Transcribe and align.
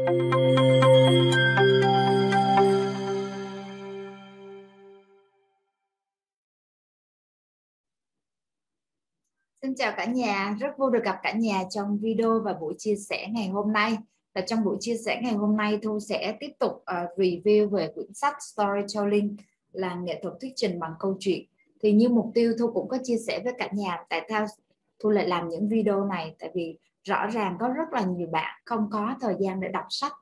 Xin 0.00 0.14
chào 9.76 9.92
cả 9.96 10.04
nhà, 10.04 10.56
rất 10.60 10.78
vui 10.78 10.90
được 10.92 11.04
gặp 11.04 11.16
cả 11.22 11.32
nhà 11.32 11.64
trong 11.70 11.98
video 11.98 12.40
và 12.44 12.52
buổi 12.52 12.74
chia 12.78 12.96
sẻ 12.96 13.26
ngày 13.30 13.48
hôm 13.48 13.72
nay. 13.72 13.96
Và 14.34 14.40
trong 14.40 14.64
buổi 14.64 14.76
chia 14.80 14.96
sẻ 14.96 15.20
ngày 15.22 15.32
hôm 15.32 15.56
nay 15.56 15.78
Thu 15.82 16.00
sẽ 16.00 16.36
tiếp 16.40 16.50
tục 16.58 16.72
uh, 16.72 17.18
review 17.18 17.68
về 17.68 17.90
quyển 17.94 18.14
sách 18.14 18.36
Storytelling 18.42 19.36
là 19.72 19.94
nghệ 19.94 20.20
thuật 20.22 20.34
thuyết 20.40 20.52
trình 20.56 20.78
bằng 20.80 20.92
câu 20.98 21.16
chuyện. 21.20 21.44
Thì 21.82 21.92
như 21.92 22.08
mục 22.08 22.30
tiêu 22.34 22.52
Thu 22.58 22.72
cũng 22.72 22.88
có 22.88 22.98
chia 23.02 23.18
sẻ 23.26 23.40
với 23.44 23.52
cả 23.58 23.68
nhà 23.72 24.04
tại 24.08 24.26
sao 24.28 24.46
Thu 25.02 25.10
lại 25.10 25.28
làm 25.28 25.48
những 25.48 25.68
video 25.68 26.04
này 26.04 26.34
tại 26.38 26.50
vì 26.54 26.78
rõ 27.04 27.26
ràng 27.26 27.56
có 27.60 27.68
rất 27.68 27.92
là 27.92 28.04
nhiều 28.04 28.28
bạn 28.32 28.60
không 28.64 28.90
có 28.90 29.14
thời 29.20 29.34
gian 29.40 29.60
để 29.60 29.68
đọc 29.68 29.86
sách. 29.88 30.12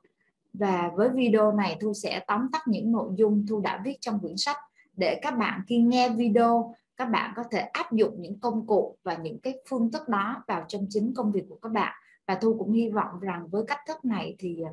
Và 0.53 0.91
với 0.95 1.09
video 1.09 1.51
này 1.51 1.77
Thu 1.81 1.93
sẽ 1.93 2.23
tóm 2.27 2.47
tắt 2.51 2.61
những 2.67 2.91
nội 2.91 3.11
dung 3.15 3.45
Thu 3.49 3.59
đã 3.59 3.81
viết 3.85 3.97
trong 4.01 4.19
quyển 4.19 4.37
sách 4.37 4.57
để 4.97 5.19
các 5.21 5.31
bạn 5.31 5.61
khi 5.67 5.77
nghe 5.77 6.09
video, 6.09 6.75
các 6.97 7.05
bạn 7.05 7.33
có 7.35 7.43
thể 7.51 7.59
áp 7.59 7.91
dụng 7.91 8.21
những 8.21 8.39
công 8.39 8.67
cụ 8.67 8.97
và 9.03 9.15
những 9.15 9.39
cái 9.39 9.53
phương 9.69 9.91
thức 9.91 10.07
đó 10.07 10.43
vào 10.47 10.65
trong 10.67 10.85
chính 10.89 11.13
công 11.15 11.31
việc 11.31 11.43
của 11.49 11.57
các 11.61 11.71
bạn. 11.71 11.93
Và 12.27 12.35
thu 12.35 12.55
cũng 12.59 12.71
hy 12.71 12.89
vọng 12.89 13.19
rằng 13.19 13.47
với 13.47 13.63
cách 13.67 13.79
thức 13.87 14.05
này 14.05 14.35
thì 14.39 14.61
à, 14.61 14.71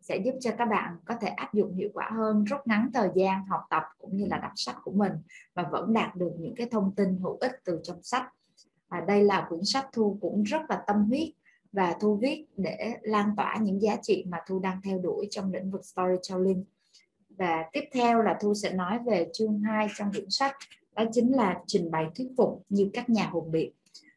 sẽ 0.00 0.16
giúp 0.16 0.34
cho 0.40 0.50
các 0.58 0.64
bạn 0.64 0.96
có 1.04 1.14
thể 1.20 1.28
áp 1.28 1.54
dụng 1.54 1.74
hiệu 1.74 1.88
quả 1.94 2.10
hơn, 2.12 2.44
rút 2.44 2.60
ngắn 2.64 2.90
thời 2.94 3.08
gian 3.14 3.46
học 3.46 3.60
tập 3.70 3.82
cũng 3.98 4.16
như 4.16 4.26
là 4.26 4.38
đọc 4.38 4.52
sách 4.56 4.76
của 4.82 4.90
mình 4.90 5.12
và 5.54 5.62
vẫn 5.70 5.92
đạt 5.92 6.16
được 6.16 6.32
những 6.38 6.54
cái 6.54 6.68
thông 6.70 6.94
tin 6.94 7.18
hữu 7.22 7.38
ích 7.40 7.52
từ 7.64 7.80
trong 7.82 8.02
sách 8.02 8.32
và 8.92 9.00
đây 9.00 9.24
là 9.24 9.46
quyển 9.48 9.64
sách 9.64 9.86
thu 9.92 10.18
cũng 10.20 10.42
rất 10.42 10.62
là 10.68 10.82
tâm 10.86 11.04
huyết 11.04 11.28
và 11.72 11.96
thu 12.00 12.16
viết 12.16 12.44
để 12.56 12.94
lan 13.02 13.30
tỏa 13.36 13.56
những 13.60 13.82
giá 13.82 13.96
trị 14.02 14.24
mà 14.28 14.38
thu 14.46 14.58
đang 14.58 14.80
theo 14.84 14.98
đuổi 14.98 15.26
trong 15.30 15.52
lĩnh 15.52 15.70
vực 15.70 15.84
storytelling. 15.84 16.64
Và 17.30 17.64
tiếp 17.72 17.84
theo 17.92 18.22
là 18.22 18.38
thu 18.40 18.54
sẽ 18.54 18.72
nói 18.72 18.98
về 19.06 19.28
chương 19.32 19.60
2 19.60 19.88
trong 19.96 20.12
quyển 20.12 20.30
sách, 20.30 20.56
đó 20.96 21.04
chính 21.12 21.36
là 21.36 21.60
trình 21.66 21.90
bày 21.90 22.06
thuyết 22.16 22.28
phục 22.36 22.62
như 22.68 22.90
các 22.92 23.10
nhà 23.10 23.26
hùng 23.26 23.50
biện. 23.50 23.72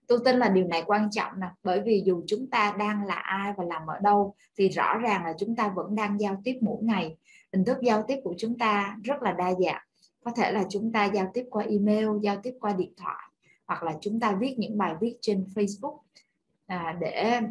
Tôi 0.07 0.19
tin 0.25 0.35
là 0.35 0.49
điều 0.49 0.67
này 0.67 0.83
quan 0.85 1.09
trọng 1.11 1.39
nè, 1.39 1.47
bởi 1.63 1.81
vì 1.81 2.03
dù 2.05 2.23
chúng 2.27 2.47
ta 2.47 2.75
đang 2.79 3.05
là 3.05 3.15
ai 3.15 3.53
và 3.57 3.63
làm 3.63 3.81
ở 3.87 3.99
đâu, 4.01 4.35
thì 4.57 4.69
rõ 4.69 4.97
ràng 4.97 5.25
là 5.25 5.33
chúng 5.39 5.55
ta 5.55 5.69
vẫn 5.75 5.95
đang 5.95 6.19
giao 6.19 6.41
tiếp 6.43 6.57
mỗi 6.61 6.83
ngày. 6.83 7.17
Hình 7.53 7.65
thức 7.65 7.77
giao 7.81 8.03
tiếp 8.07 8.19
của 8.23 8.35
chúng 8.37 8.57
ta 8.57 8.97
rất 9.03 9.21
là 9.21 9.31
đa 9.31 9.53
dạng. 9.53 9.81
Có 10.23 10.31
thể 10.31 10.51
là 10.51 10.63
chúng 10.69 10.91
ta 10.91 11.05
giao 11.05 11.31
tiếp 11.33 11.45
qua 11.49 11.63
email, 11.63 12.07
giao 12.21 12.37
tiếp 12.43 12.53
qua 12.59 12.73
điện 12.73 12.93
thoại 12.97 13.31
hoặc 13.65 13.83
là 13.83 13.93
chúng 14.01 14.19
ta 14.19 14.37
viết 14.39 14.55
những 14.57 14.77
bài 14.77 14.95
viết 15.01 15.17
trên 15.21 15.45
facebook 15.55 15.97
à, 16.65 16.97
để 17.01 17.41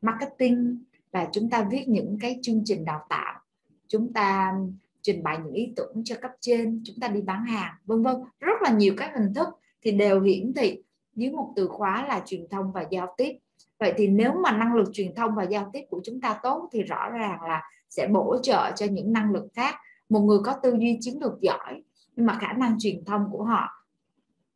marketing 0.00 0.82
và 1.12 1.28
chúng 1.32 1.50
ta 1.50 1.68
viết 1.70 1.84
những 1.88 2.18
cái 2.20 2.38
chương 2.42 2.62
trình 2.64 2.84
đào 2.84 3.06
tạo 3.08 3.40
chúng 3.88 4.12
ta 4.12 4.54
trình 5.02 5.22
bày 5.22 5.38
những 5.44 5.52
ý 5.52 5.72
tưởng 5.76 6.02
cho 6.04 6.16
cấp 6.22 6.30
trên 6.40 6.82
chúng 6.84 6.96
ta 7.00 7.08
đi 7.08 7.20
bán 7.20 7.44
hàng 7.44 7.74
vân 7.84 8.02
vân. 8.02 8.16
Rất 8.40 8.62
là 8.62 8.70
nhiều 8.70 8.94
các 8.96 9.10
hình 9.14 9.34
thức 9.34 9.48
thì 9.82 9.92
đều 9.92 10.20
hiển 10.20 10.52
thị 10.56 10.82
dưới 11.14 11.30
một 11.30 11.52
từ 11.56 11.68
khóa 11.68 12.06
là 12.08 12.22
truyền 12.26 12.48
thông 12.48 12.72
và 12.72 12.84
giao 12.90 13.14
tiếp. 13.16 13.32
Vậy 13.78 13.94
thì 13.96 14.08
nếu 14.08 14.32
mà 14.32 14.52
năng 14.52 14.74
lực 14.74 14.88
truyền 14.92 15.14
thông 15.14 15.34
và 15.34 15.42
giao 15.42 15.70
tiếp 15.72 15.80
của 15.90 16.00
chúng 16.04 16.20
ta 16.20 16.40
tốt 16.42 16.68
thì 16.72 16.82
rõ 16.82 17.10
ràng 17.10 17.42
là 17.42 17.62
sẽ 17.90 18.06
bổ 18.06 18.36
trợ 18.42 18.72
cho 18.76 18.86
những 18.86 19.12
năng 19.12 19.32
lực 19.32 19.46
khác. 19.54 19.74
Một 20.08 20.20
người 20.20 20.38
có 20.44 20.54
tư 20.62 20.76
duy 20.80 20.98
chiến 21.00 21.18
lược 21.20 21.40
giỏi 21.40 21.82
nhưng 22.16 22.26
mà 22.26 22.38
khả 22.40 22.52
năng 22.52 22.78
truyền 22.78 23.04
thông 23.04 23.28
của 23.30 23.44
họ 23.44 23.77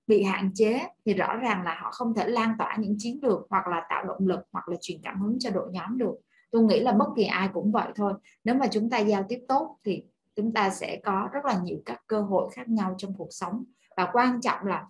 bị 0.07 0.23
hạn 0.23 0.51
chế 0.55 0.81
thì 1.05 1.15
rõ 1.15 1.37
ràng 1.37 1.63
là 1.63 1.79
họ 1.83 1.91
không 1.91 2.15
thể 2.15 2.29
lan 2.29 2.55
tỏa 2.59 2.77
những 2.79 2.95
chiến 2.99 3.19
lược 3.23 3.47
hoặc 3.51 3.67
là 3.67 3.87
tạo 3.91 4.05
động 4.05 4.27
lực 4.27 4.41
hoặc 4.53 4.69
là 4.69 4.77
truyền 4.81 4.99
cảm 5.03 5.21
hứng 5.21 5.39
cho 5.39 5.51
đội 5.51 5.69
nhóm 5.73 5.99
được. 5.99 6.15
Tôi 6.51 6.63
nghĩ 6.63 6.81
là 6.81 6.93
bất 6.93 7.09
kỳ 7.17 7.25
ai 7.25 7.49
cũng 7.53 7.73
vậy 7.73 7.89
thôi. 7.95 8.13
Nếu 8.45 8.55
mà 8.55 8.67
chúng 8.67 8.91
ta 8.91 8.99
giao 8.99 9.25
tiếp 9.29 9.41
tốt 9.49 9.77
thì 9.85 10.03
chúng 10.37 10.53
ta 10.53 10.71
sẽ 10.71 11.01
có 11.05 11.29
rất 11.33 11.45
là 11.45 11.61
nhiều 11.65 11.79
các 11.85 12.03
cơ 12.07 12.23
hội 12.23 12.51
khác 12.53 12.69
nhau 12.69 12.95
trong 12.99 13.15
cuộc 13.15 13.29
sống. 13.31 13.65
Và 13.97 14.09
quan 14.13 14.41
trọng 14.41 14.67
là 14.67 14.87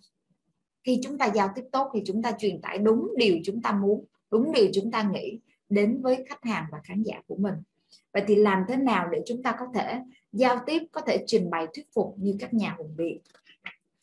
khi 0.85 1.01
chúng 1.03 1.19
ta 1.19 1.27
giao 1.27 1.49
tiếp 1.55 1.65
tốt 1.73 1.91
thì 1.95 2.03
chúng 2.07 2.23
ta 2.23 2.33
truyền 2.39 2.61
tải 2.61 2.79
đúng 2.79 3.13
điều 3.17 3.37
chúng 3.45 3.63
ta 3.63 3.73
muốn, 3.73 4.05
đúng 4.31 4.53
điều 4.53 4.67
chúng 4.75 4.91
ta 4.91 5.03
nghĩ 5.03 5.41
đến 5.69 6.01
với 6.03 6.25
khách 6.29 6.45
hàng 6.45 6.67
và 6.73 6.81
khán 6.85 7.03
giả 7.03 7.17
của 7.27 7.37
mình. 7.37 7.55
Vậy 8.13 8.23
thì 8.27 8.35
làm 8.35 8.65
thế 8.69 8.77
nào 8.77 9.09
để 9.09 9.23
chúng 9.27 9.43
ta 9.43 9.57
có 9.59 9.67
thể 9.75 10.01
giao 10.33 10.59
tiếp, 10.67 10.83
có 10.93 11.01
thể 11.01 11.25
trình 11.27 11.51
bày, 11.51 11.67
thuyết 11.75 11.87
phục 11.95 12.15
như 12.19 12.37
các 12.41 12.55
nhà 12.55 12.75
hùng 12.79 12.95
biện? 12.97 13.19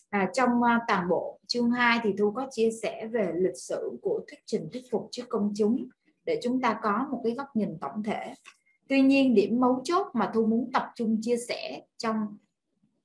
À, 0.10 0.30
trong 0.34 0.50
uh, 0.50 0.82
toàn 0.88 1.10
bộ 1.10 1.40
chương 1.48 1.72
2 1.72 2.00
thì 2.04 2.14
thu 2.20 2.32
có 2.32 2.48
chia 2.52 2.70
sẻ 2.84 3.08
về 3.12 3.32
lịch 3.36 3.58
sử 3.58 3.98
của 4.02 4.22
thuyết 4.28 4.40
trình 4.46 4.70
thuyết 4.74 4.84
phục 4.92 5.08
trước 5.12 5.24
công 5.30 5.54
chúng 5.56 5.86
để 6.26 6.40
chúng 6.44 6.62
ta 6.62 6.80
có 6.84 7.08
một 7.12 7.22
cái 7.24 7.34
góc 7.34 7.48
nhìn 7.56 7.78
tổng 7.82 8.04
thể. 8.04 8.34
Tuy 8.88 9.02
nhiên 9.02 9.36
điểm 9.36 9.60
mấu 9.60 9.82
chốt 9.84 10.08
mà 10.14 10.32
thu 10.34 10.46
muốn 10.46 10.72
tập 10.74 10.92
trung 10.96 11.18
chia 11.22 11.38
sẻ 11.38 11.82
trong 11.98 12.38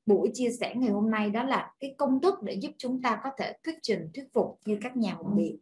buổi 0.07 0.31
chia 0.35 0.51
sẻ 0.51 0.75
ngày 0.77 0.91
hôm 0.91 1.11
nay 1.11 1.31
đó 1.31 1.43
là 1.43 1.73
cái 1.81 1.95
công 1.99 2.21
thức 2.21 2.43
để 2.43 2.55
giúp 2.55 2.71
chúng 2.79 3.03
ta 3.03 3.21
có 3.25 3.31
thể 3.39 3.53
thuyết 3.65 3.75
trình 3.83 4.09
thuyết 4.15 4.33
phục 4.33 4.61
như 4.65 4.79
các 4.83 4.97
nhà 4.97 5.15
hùng 5.15 5.37
biện 5.37 5.59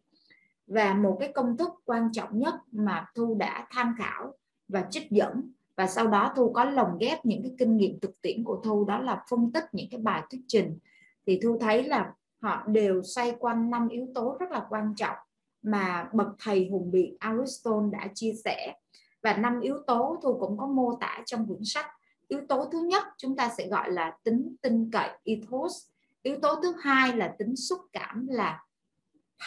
và 0.66 0.94
một 0.94 1.16
cái 1.20 1.32
công 1.34 1.56
thức 1.56 1.70
quan 1.84 2.12
trọng 2.12 2.38
nhất 2.38 2.54
mà 2.72 3.06
thu 3.14 3.34
đã 3.34 3.66
tham 3.70 3.94
khảo 3.98 4.34
và 4.68 4.86
trích 4.90 5.10
dẫn 5.10 5.52
và 5.76 5.86
sau 5.86 6.06
đó 6.06 6.32
thu 6.36 6.52
có 6.52 6.64
lồng 6.64 6.98
ghép 7.00 7.26
những 7.26 7.42
cái 7.42 7.52
kinh 7.58 7.76
nghiệm 7.76 8.00
thực 8.00 8.22
tiễn 8.22 8.44
của 8.44 8.60
thu 8.64 8.84
đó 8.84 8.98
là 8.98 9.24
phân 9.30 9.52
tích 9.52 9.64
những 9.72 9.86
cái 9.90 10.00
bài 10.00 10.22
thuyết 10.30 10.40
trình 10.48 10.78
thì 11.26 11.40
thu 11.42 11.58
thấy 11.60 11.84
là 11.84 12.14
họ 12.42 12.62
đều 12.66 13.02
xoay 13.02 13.36
quanh 13.38 13.70
năm 13.70 13.88
yếu 13.88 14.06
tố 14.14 14.36
rất 14.40 14.50
là 14.50 14.66
quan 14.70 14.94
trọng 14.96 15.16
mà 15.62 16.08
bậc 16.12 16.28
thầy 16.38 16.68
hùng 16.68 16.90
biện 16.90 17.16
Aristotle 17.18 17.90
đã 17.92 18.08
chia 18.14 18.32
sẻ. 18.44 18.74
Và 19.22 19.36
năm 19.36 19.60
yếu 19.60 19.78
tố 19.86 20.18
thu 20.22 20.38
cũng 20.40 20.58
có 20.58 20.66
mô 20.66 20.96
tả 21.00 21.22
trong 21.26 21.46
quyển 21.46 21.64
sách. 21.64 21.86
Yếu 22.28 22.40
tố 22.48 22.68
thứ 22.72 22.80
nhất 22.80 23.04
chúng 23.18 23.36
ta 23.36 23.48
sẽ 23.58 23.68
gọi 23.68 23.92
là 23.92 24.16
tính 24.24 24.56
tin 24.62 24.90
cậy, 24.92 25.10
ethos. 25.24 25.86
Yếu 26.22 26.38
tố 26.40 26.60
thứ 26.62 26.74
hai 26.80 27.16
là 27.16 27.34
tính 27.38 27.56
xúc 27.56 27.80
cảm 27.92 28.26
là 28.28 28.64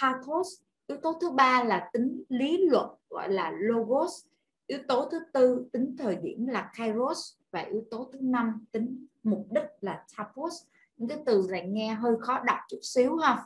pathos. 0.02 0.47
Yếu 0.88 0.97
tố 0.97 1.18
thứ 1.22 1.31
ba 1.31 1.64
là 1.64 1.90
tính 1.94 2.24
lý 2.30 2.58
luận, 2.58 2.90
gọi 3.09 3.30
là 3.34 3.52
logos. 3.59 4.25
Yếu 4.68 4.80
tố 4.88 5.09
thứ 5.12 5.19
tư, 5.34 5.66
tính 5.72 5.96
thời 5.97 6.16
điểm 6.16 6.47
là 6.47 6.72
kairos. 6.75 7.34
Và 7.52 7.59
yếu 7.59 7.84
tố 7.91 8.09
thứ 8.14 8.19
năm, 8.22 8.66
tính 8.72 9.08
mục 9.24 9.47
đích 9.52 9.66
là 9.81 10.06
tapos 10.18 10.64
những 10.97 11.09
cái 11.09 11.17
từ 11.25 11.47
này 11.51 11.67
nghe 11.67 11.94
hơi 11.94 12.13
khó 12.19 12.39
đọc 12.39 12.57
chút 12.69 12.79
xíu 12.81 13.17
ha. 13.17 13.45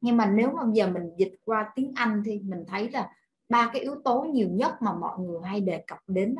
Nhưng 0.00 0.16
mà 0.16 0.26
nếu 0.26 0.50
mà 0.50 0.62
giờ 0.72 0.86
mình 0.86 1.10
dịch 1.16 1.34
qua 1.44 1.72
tiếng 1.74 1.92
Anh 1.96 2.22
thì 2.26 2.40
mình 2.40 2.64
thấy 2.68 2.90
là 2.90 3.12
ba 3.48 3.70
cái 3.72 3.82
yếu 3.82 3.94
tố 4.04 4.20
nhiều 4.22 4.48
nhất 4.50 4.82
mà 4.82 4.92
mọi 4.94 5.18
người 5.18 5.40
hay 5.44 5.60
đề 5.60 5.84
cập 5.86 5.98
đến 6.06 6.36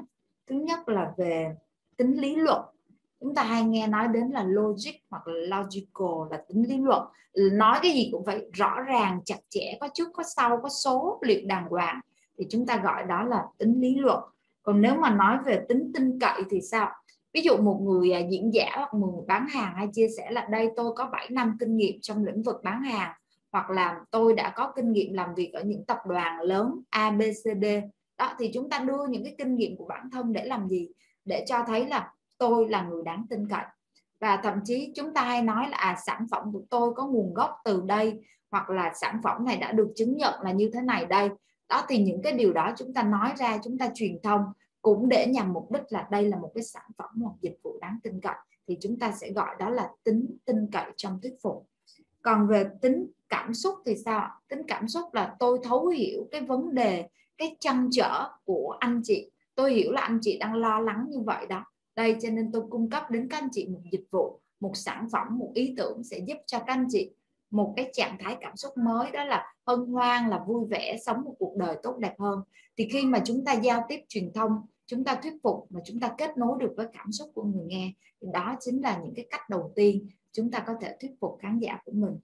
thứ 0.47 0.57
nhất 0.57 0.89
là 0.89 1.13
về 1.17 1.57
tính 1.97 2.21
lý 2.21 2.37
luận. 2.37 2.63
Chúng 3.21 3.35
ta 3.35 3.43
hay 3.43 3.65
nghe 3.65 3.87
nói 3.87 4.09
đến 4.09 4.31
là 4.31 4.43
logic 4.43 4.93
hoặc 5.11 5.27
là 5.27 5.57
logical, 5.57 6.31
là 6.31 6.45
tính 6.49 6.69
lý 6.69 6.79
luận. 6.79 7.07
Nói 7.53 7.79
cái 7.83 7.93
gì 7.93 8.09
cũng 8.13 8.25
phải 8.25 8.47
rõ 8.53 8.81
ràng, 8.81 9.21
chặt 9.25 9.39
chẽ, 9.49 9.77
có 9.81 9.89
trước, 9.95 10.09
có 10.13 10.23
sau, 10.37 10.61
có 10.63 10.69
số, 10.69 11.19
liệu 11.23 11.41
đàng 11.47 11.69
hoàng. 11.69 12.01
Thì 12.39 12.47
chúng 12.51 12.67
ta 12.67 12.77
gọi 12.77 13.05
đó 13.05 13.23
là 13.23 13.47
tính 13.59 13.81
lý 13.81 13.95
luận. 13.95 14.25
Còn 14.63 14.81
nếu 14.81 14.95
mà 14.95 15.11
nói 15.11 15.39
về 15.45 15.65
tính 15.69 15.93
tin 15.95 16.19
cậy 16.21 16.43
thì 16.51 16.61
sao? 16.61 16.91
Ví 17.35 17.41
dụ 17.41 17.57
một 17.57 17.81
người 17.83 18.11
à, 18.11 18.21
diễn 18.31 18.55
giả 18.55 18.71
hoặc 18.75 18.95
một 18.95 19.13
người 19.15 19.25
bán 19.29 19.49
hàng 19.49 19.75
hay 19.77 19.89
chia 19.93 20.09
sẻ 20.17 20.31
là 20.31 20.47
đây 20.51 20.71
tôi 20.77 20.93
có 20.97 21.09
7 21.13 21.29
năm 21.31 21.57
kinh 21.61 21.77
nghiệm 21.77 22.01
trong 22.03 22.25
lĩnh 22.25 22.43
vực 22.43 22.57
bán 22.63 22.83
hàng 22.83 23.13
hoặc 23.53 23.71
là 23.71 24.01
tôi 24.11 24.35
đã 24.35 24.53
có 24.57 24.73
kinh 24.77 24.93
nghiệm 24.93 25.13
làm 25.13 25.35
việc 25.35 25.53
ở 25.53 25.63
những 25.63 25.85
tập 25.85 25.99
đoàn 26.07 26.41
lớn 26.41 26.81
ABCD 26.91 27.65
đó 28.19 28.35
thì 28.39 28.51
chúng 28.55 28.71
ta 28.71 28.79
đưa 28.79 29.07
những 29.11 29.25
cái 29.25 29.35
kinh 29.39 29.57
nghiệm 29.57 29.77
của 29.77 29.85
bản 29.85 30.11
thân 30.13 30.33
để 30.33 30.45
làm 30.45 30.69
gì? 30.69 30.89
Để 31.25 31.45
cho 31.49 31.65
thấy 31.67 31.87
là 31.87 32.13
tôi 32.39 32.69
là 32.69 32.83
người 32.83 33.03
đáng 33.05 33.27
tin 33.31 33.49
cậy. 33.49 33.65
Và 34.21 34.37
thậm 34.43 34.55
chí 34.65 34.93
chúng 34.97 35.15
ta 35.15 35.23
hay 35.23 35.43
nói 35.43 35.69
là 35.71 35.77
à, 35.77 35.97
sản 36.07 36.27
phẩm 36.31 36.53
của 36.53 36.63
tôi 36.71 36.95
có 36.95 37.07
nguồn 37.07 37.35
gốc 37.35 37.51
từ 37.65 37.83
đây 37.87 38.21
hoặc 38.51 38.71
là 38.71 38.93
sản 38.95 39.21
phẩm 39.25 39.45
này 39.45 39.57
đã 39.57 39.73
được 39.73 39.89
chứng 39.97 40.17
nhận 40.17 40.35
là 40.43 40.53
như 40.53 40.71
thế 40.75 40.81
này 40.81 41.07
đây. 41.07 41.29
Đó 41.69 41.85
thì 41.89 41.99
những 41.99 42.23
cái 42.23 42.33
điều 42.33 42.53
đó 42.53 42.73
chúng 42.77 42.95
ta 42.95 43.03
nói 43.03 43.33
ra 43.39 43.59
chúng 43.65 43.79
ta 43.79 43.91
truyền 43.95 44.19
thông 44.23 44.43
cũng 44.95 45.09
để 45.09 45.27
nhằm 45.27 45.53
mục 45.53 45.73
đích 45.73 45.83
là 45.89 46.09
đây 46.11 46.25
là 46.25 46.37
một 46.37 46.51
cái 46.55 46.65
sản 46.65 46.91
phẩm 46.99 47.11
hoặc 47.23 47.35
dịch 47.41 47.59
vụ 47.63 47.79
đáng 47.81 47.99
tin 48.03 48.21
cậy. 48.21 48.35
Thì 48.69 48.77
chúng 48.81 48.99
ta 48.99 49.13
sẽ 49.13 49.33
gọi 49.33 49.57
đó 49.59 49.71
là 49.71 49.91
tính 50.05 50.37
tin 50.45 50.67
cậy 50.73 50.85
trong 50.97 51.21
thuyết 51.23 51.35
phục. 51.43 51.67
Còn 52.23 52.49
về 52.49 52.65
tính 52.81 53.07
cảm 53.29 53.55
xúc 53.55 53.75
thì 53.87 53.97
sao 54.05 54.29
tính 54.49 54.63
cảm 54.67 54.89
xúc 54.89 55.15
là 55.15 55.37
tôi 55.39 55.59
thấu 55.63 55.87
hiểu 55.87 56.29
cái 56.31 56.41
vấn 56.41 56.75
đề, 56.75 57.09
cái 57.39 57.57
chăn 57.61 57.89
trở 57.93 58.29
của 58.45 58.77
anh 58.81 59.01
chị. 59.05 59.31
Tôi 59.55 59.73
hiểu 59.73 59.93
là 59.93 60.01
anh 60.01 60.19
chị 60.23 60.39
đang 60.39 60.55
lo 60.55 60.81
lắng 60.81 61.07
như 61.11 61.21
vậy 61.21 61.47
đó. 61.47 61.65
Đây, 61.97 62.17
cho 62.23 62.31
nên 62.31 62.53
tôi 62.53 62.63
cung 62.71 62.91
cấp 62.91 63.11
đến 63.11 63.29
các 63.29 63.39
anh 63.43 63.49
chị 63.53 63.67
một 63.69 63.81
dịch 63.93 64.05
vụ, 64.11 64.41
một 64.61 64.73
sản 64.75 65.09
phẩm, 65.13 65.39
một 65.39 65.51
ý 65.55 65.75
tưởng 65.77 66.05
sẽ 66.05 66.19
giúp 66.19 66.37
cho 66.47 66.59
các 66.59 66.73
anh 66.73 66.87
chị 66.91 67.11
một 67.51 67.73
cái 67.77 67.91
trạng 67.93 68.17
thái 68.21 68.37
cảm 68.41 68.57
xúc 68.57 68.79
mới. 68.79 69.11
Đó 69.11 69.25
là 69.25 69.55
hân 69.67 69.87
hoan, 69.87 70.31
là 70.31 70.45
vui 70.47 70.67
vẻ, 70.71 70.97
sống 71.07 71.23
một 71.25 71.35
cuộc 71.39 71.57
đời 71.57 71.77
tốt 71.83 71.97
đẹp 71.99 72.15
hơn. 72.19 72.41
Thì 72.77 72.89
khi 72.93 73.07
mà 73.07 73.23
chúng 73.25 73.45
ta 73.45 73.53
giao 73.53 73.85
tiếp 73.89 74.01
truyền 74.09 74.33
thông 74.33 74.63
chúng 74.89 75.05
ta 75.05 75.15
thuyết 75.23 75.35
phục 75.43 75.67
mà 75.71 75.81
chúng 75.85 76.01
ta 76.01 76.15
kết 76.19 76.39
nối 76.39 76.59
được 76.61 76.73
với 76.77 76.87
cảm 76.93 77.13
xúc 77.13 77.31
của 77.35 77.43
người 77.43 77.65
nghe. 77.67 77.93
Thì 78.21 78.29
đó 78.33 78.57
chính 78.61 78.83
là 78.83 79.01
những 79.05 79.15
cái 79.15 79.27
cách 79.31 79.51
đầu 79.51 79.73
tiên 79.75 80.07
chúng 80.33 80.51
ta 80.51 80.65
có 80.67 80.75
thể 80.81 80.97
thuyết 81.01 81.11
phục 81.21 81.39
khán 81.41 81.59
giả 81.59 81.79
của 81.85 81.93
mình. 81.93 82.19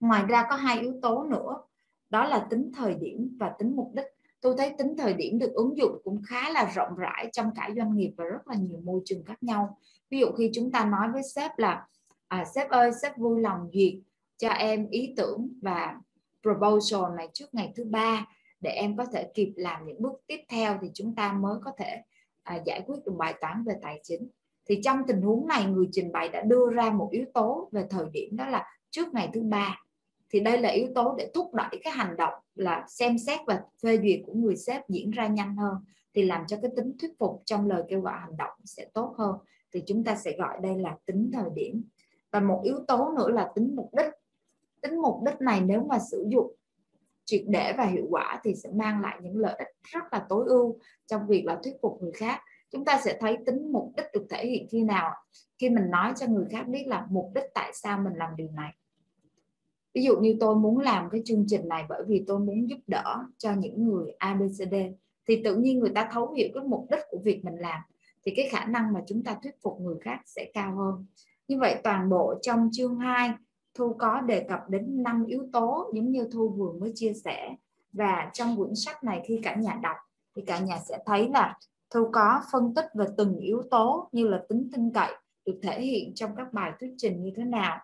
Ngoài 0.00 0.24
ra 0.28 0.46
có 0.50 0.56
hai 0.56 0.80
yếu 0.80 0.94
tố 1.02 1.24
nữa. 1.24 1.62
Đó 2.10 2.24
là 2.24 2.46
tính 2.50 2.70
thời 2.76 2.94
điểm 2.94 3.36
và 3.40 3.54
tính 3.58 3.76
mục 3.76 3.90
đích. 3.94 4.06
Tôi 4.40 4.54
thấy 4.58 4.74
tính 4.78 4.96
thời 4.98 5.14
điểm 5.14 5.38
được 5.38 5.52
ứng 5.52 5.76
dụng 5.76 6.00
cũng 6.04 6.22
khá 6.26 6.50
là 6.50 6.72
rộng 6.74 6.96
rãi 6.96 7.28
trong 7.32 7.50
cả 7.54 7.70
doanh 7.76 7.96
nghiệp 7.96 8.12
và 8.16 8.24
rất 8.24 8.48
là 8.48 8.54
nhiều 8.54 8.80
môi 8.84 9.00
trường 9.04 9.24
khác 9.24 9.42
nhau. 9.42 9.78
Ví 10.10 10.20
dụ 10.20 10.26
khi 10.38 10.50
chúng 10.54 10.70
ta 10.70 10.84
nói 10.84 11.08
với 11.12 11.22
sếp 11.34 11.58
là 11.58 11.86
à, 12.28 12.44
sếp 12.54 12.68
ơi 12.68 12.90
sếp 13.02 13.18
vui 13.18 13.40
lòng 13.40 13.68
duyệt 13.72 13.94
cho 14.36 14.48
em 14.48 14.88
ý 14.90 15.14
tưởng 15.16 15.48
và 15.62 16.00
proposal 16.42 17.16
này 17.16 17.28
trước 17.32 17.54
ngày 17.54 17.72
thứ 17.76 17.84
ba 17.84 18.26
để 18.62 18.70
em 18.70 18.96
có 18.96 19.04
thể 19.04 19.30
kịp 19.34 19.52
làm 19.56 19.86
những 19.86 20.02
bước 20.02 20.12
tiếp 20.26 20.40
theo 20.48 20.78
thì 20.82 20.88
chúng 20.94 21.14
ta 21.14 21.32
mới 21.32 21.56
có 21.64 21.72
thể 21.78 22.02
à, 22.42 22.60
giải 22.64 22.82
quyết 22.86 22.96
được 23.04 23.12
bài 23.18 23.34
toán 23.40 23.64
về 23.64 23.74
tài 23.82 24.00
chính. 24.02 24.28
Thì 24.68 24.80
trong 24.84 25.02
tình 25.06 25.22
huống 25.22 25.46
này 25.46 25.66
người 25.66 25.88
trình 25.92 26.12
bày 26.12 26.28
đã 26.28 26.40
đưa 26.40 26.70
ra 26.70 26.90
một 26.90 27.08
yếu 27.12 27.24
tố 27.34 27.68
về 27.72 27.86
thời 27.90 28.06
điểm 28.12 28.36
đó 28.36 28.46
là 28.46 28.66
trước 28.90 29.14
ngày 29.14 29.30
thứ 29.32 29.42
ba. 29.42 29.82
Thì 30.30 30.40
đây 30.40 30.58
là 30.58 30.68
yếu 30.68 30.88
tố 30.94 31.14
để 31.18 31.30
thúc 31.34 31.54
đẩy 31.54 31.80
cái 31.82 31.92
hành 31.92 32.16
động 32.16 32.34
là 32.54 32.84
xem 32.88 33.18
xét 33.18 33.40
và 33.46 33.62
phê 33.82 33.98
duyệt 33.98 34.20
của 34.26 34.32
người 34.32 34.56
sếp 34.56 34.88
diễn 34.88 35.10
ra 35.10 35.26
nhanh 35.26 35.56
hơn. 35.56 35.74
Thì 36.14 36.22
làm 36.22 36.46
cho 36.46 36.56
cái 36.62 36.70
tính 36.76 36.92
thuyết 37.00 37.18
phục 37.18 37.42
trong 37.44 37.66
lời 37.68 37.82
kêu 37.88 38.00
gọi 38.00 38.14
hành 38.20 38.36
động 38.36 38.52
sẽ 38.64 38.86
tốt 38.94 39.14
hơn. 39.18 39.36
Thì 39.72 39.82
chúng 39.86 40.04
ta 40.04 40.16
sẽ 40.16 40.36
gọi 40.38 40.58
đây 40.62 40.78
là 40.78 40.96
tính 41.06 41.30
thời 41.34 41.50
điểm. 41.54 41.84
Và 42.30 42.40
một 42.40 42.60
yếu 42.64 42.76
tố 42.88 43.12
nữa 43.16 43.28
là 43.30 43.50
tính 43.54 43.76
mục 43.76 43.90
đích. 43.96 44.10
Tính 44.80 45.02
mục 45.02 45.22
đích 45.26 45.40
này 45.40 45.60
nếu 45.60 45.84
mà 45.84 45.98
sử 45.98 46.26
dụng 46.28 46.54
triệt 47.32 47.44
để 47.48 47.74
và 47.78 47.84
hiệu 47.84 48.06
quả 48.10 48.40
thì 48.44 48.54
sẽ 48.54 48.70
mang 48.74 49.00
lại 49.00 49.18
những 49.22 49.38
lợi 49.38 49.54
ích 49.58 49.68
rất 49.82 50.02
là 50.12 50.26
tối 50.28 50.44
ưu 50.46 50.78
trong 51.06 51.26
việc 51.26 51.44
là 51.46 51.58
thuyết 51.64 51.74
phục 51.82 52.02
người 52.02 52.12
khác. 52.12 52.40
Chúng 52.70 52.84
ta 52.84 53.00
sẽ 53.04 53.16
thấy 53.20 53.36
tính 53.46 53.72
mục 53.72 53.92
đích 53.96 54.06
được 54.12 54.26
thể 54.30 54.46
hiện 54.46 54.66
khi 54.70 54.82
nào? 54.82 55.10
Khi 55.58 55.70
mình 55.70 55.90
nói 55.90 56.12
cho 56.16 56.26
người 56.26 56.44
khác 56.50 56.68
biết 56.68 56.84
là 56.86 57.06
mục 57.10 57.30
đích 57.34 57.44
tại 57.54 57.72
sao 57.74 57.98
mình 57.98 58.12
làm 58.16 58.36
điều 58.36 58.48
này. 58.56 58.72
Ví 59.94 60.02
dụ 60.02 60.16
như 60.16 60.36
tôi 60.40 60.56
muốn 60.56 60.78
làm 60.78 61.10
cái 61.10 61.22
chương 61.24 61.44
trình 61.48 61.68
này 61.68 61.84
bởi 61.88 62.02
vì 62.08 62.24
tôi 62.26 62.38
muốn 62.38 62.68
giúp 62.68 62.78
đỡ 62.86 63.24
cho 63.38 63.52
những 63.52 63.84
người 63.84 64.12
ABCD 64.18 64.74
thì 65.28 65.42
tự 65.44 65.56
nhiên 65.56 65.78
người 65.78 65.92
ta 65.94 66.08
thấu 66.12 66.32
hiểu 66.32 66.48
cái 66.54 66.64
mục 66.64 66.86
đích 66.90 67.00
của 67.10 67.18
việc 67.18 67.44
mình 67.44 67.56
làm, 67.56 67.80
thì 68.26 68.32
cái 68.36 68.48
khả 68.48 68.64
năng 68.64 68.92
mà 68.92 69.00
chúng 69.06 69.24
ta 69.24 69.36
thuyết 69.42 69.54
phục 69.62 69.80
người 69.80 69.96
khác 70.00 70.20
sẽ 70.26 70.50
cao 70.54 70.76
hơn. 70.76 71.06
Như 71.48 71.58
vậy 71.60 71.80
toàn 71.84 72.10
bộ 72.10 72.34
trong 72.42 72.68
chương 72.72 72.98
2 72.98 73.30
Thu 73.74 73.94
có 73.98 74.20
đề 74.20 74.40
cập 74.40 74.70
đến 74.70 75.02
năm 75.02 75.24
yếu 75.26 75.46
tố 75.52 75.90
giống 75.94 76.10
như 76.10 76.28
Thu 76.32 76.48
vừa 76.48 76.72
mới 76.72 76.92
chia 76.94 77.12
sẻ. 77.24 77.54
Và 77.92 78.30
trong 78.32 78.56
quyển 78.56 78.74
sách 78.74 79.04
này 79.04 79.22
khi 79.26 79.40
cả 79.42 79.54
nhà 79.54 79.78
đọc 79.82 79.96
thì 80.36 80.42
cả 80.46 80.58
nhà 80.58 80.78
sẽ 80.78 80.98
thấy 81.06 81.28
là 81.28 81.58
Thu 81.94 82.08
có 82.12 82.40
phân 82.52 82.74
tích 82.74 82.86
về 82.94 83.06
từng 83.16 83.36
yếu 83.36 83.62
tố 83.70 84.08
như 84.12 84.28
là 84.28 84.42
tính 84.48 84.68
tin 84.72 84.90
cậy 84.90 85.12
được 85.46 85.58
thể 85.62 85.80
hiện 85.80 86.14
trong 86.14 86.30
các 86.36 86.52
bài 86.52 86.72
thuyết 86.80 86.94
trình 86.98 87.22
như 87.22 87.30
thế 87.36 87.44
nào. 87.44 87.78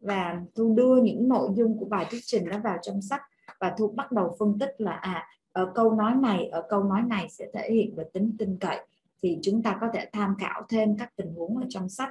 Và 0.00 0.40
Thu 0.54 0.74
đưa 0.76 1.02
những 1.02 1.28
nội 1.28 1.50
dung 1.54 1.78
của 1.78 1.86
bài 1.86 2.06
thuyết 2.10 2.20
trình 2.24 2.48
đó 2.48 2.58
vào 2.64 2.78
trong 2.82 3.02
sách 3.02 3.22
và 3.60 3.74
Thu 3.78 3.88
bắt 3.88 4.12
đầu 4.12 4.36
phân 4.38 4.58
tích 4.58 4.74
là 4.78 4.92
à 4.92 5.26
ở 5.52 5.72
câu 5.74 5.94
nói 5.94 6.14
này, 6.14 6.46
ở 6.46 6.66
câu 6.68 6.84
nói 6.84 7.02
này 7.02 7.28
sẽ 7.28 7.46
thể 7.54 7.70
hiện 7.70 7.96
về 7.96 8.04
tính 8.12 8.36
tin 8.38 8.58
cậy. 8.60 8.86
Thì 9.22 9.38
chúng 9.42 9.62
ta 9.62 9.78
có 9.80 9.88
thể 9.94 10.06
tham 10.12 10.34
khảo 10.38 10.62
thêm 10.68 10.96
các 10.98 11.16
tình 11.16 11.34
huống 11.34 11.56
ở 11.56 11.64
trong 11.68 11.88
sách 11.88 12.10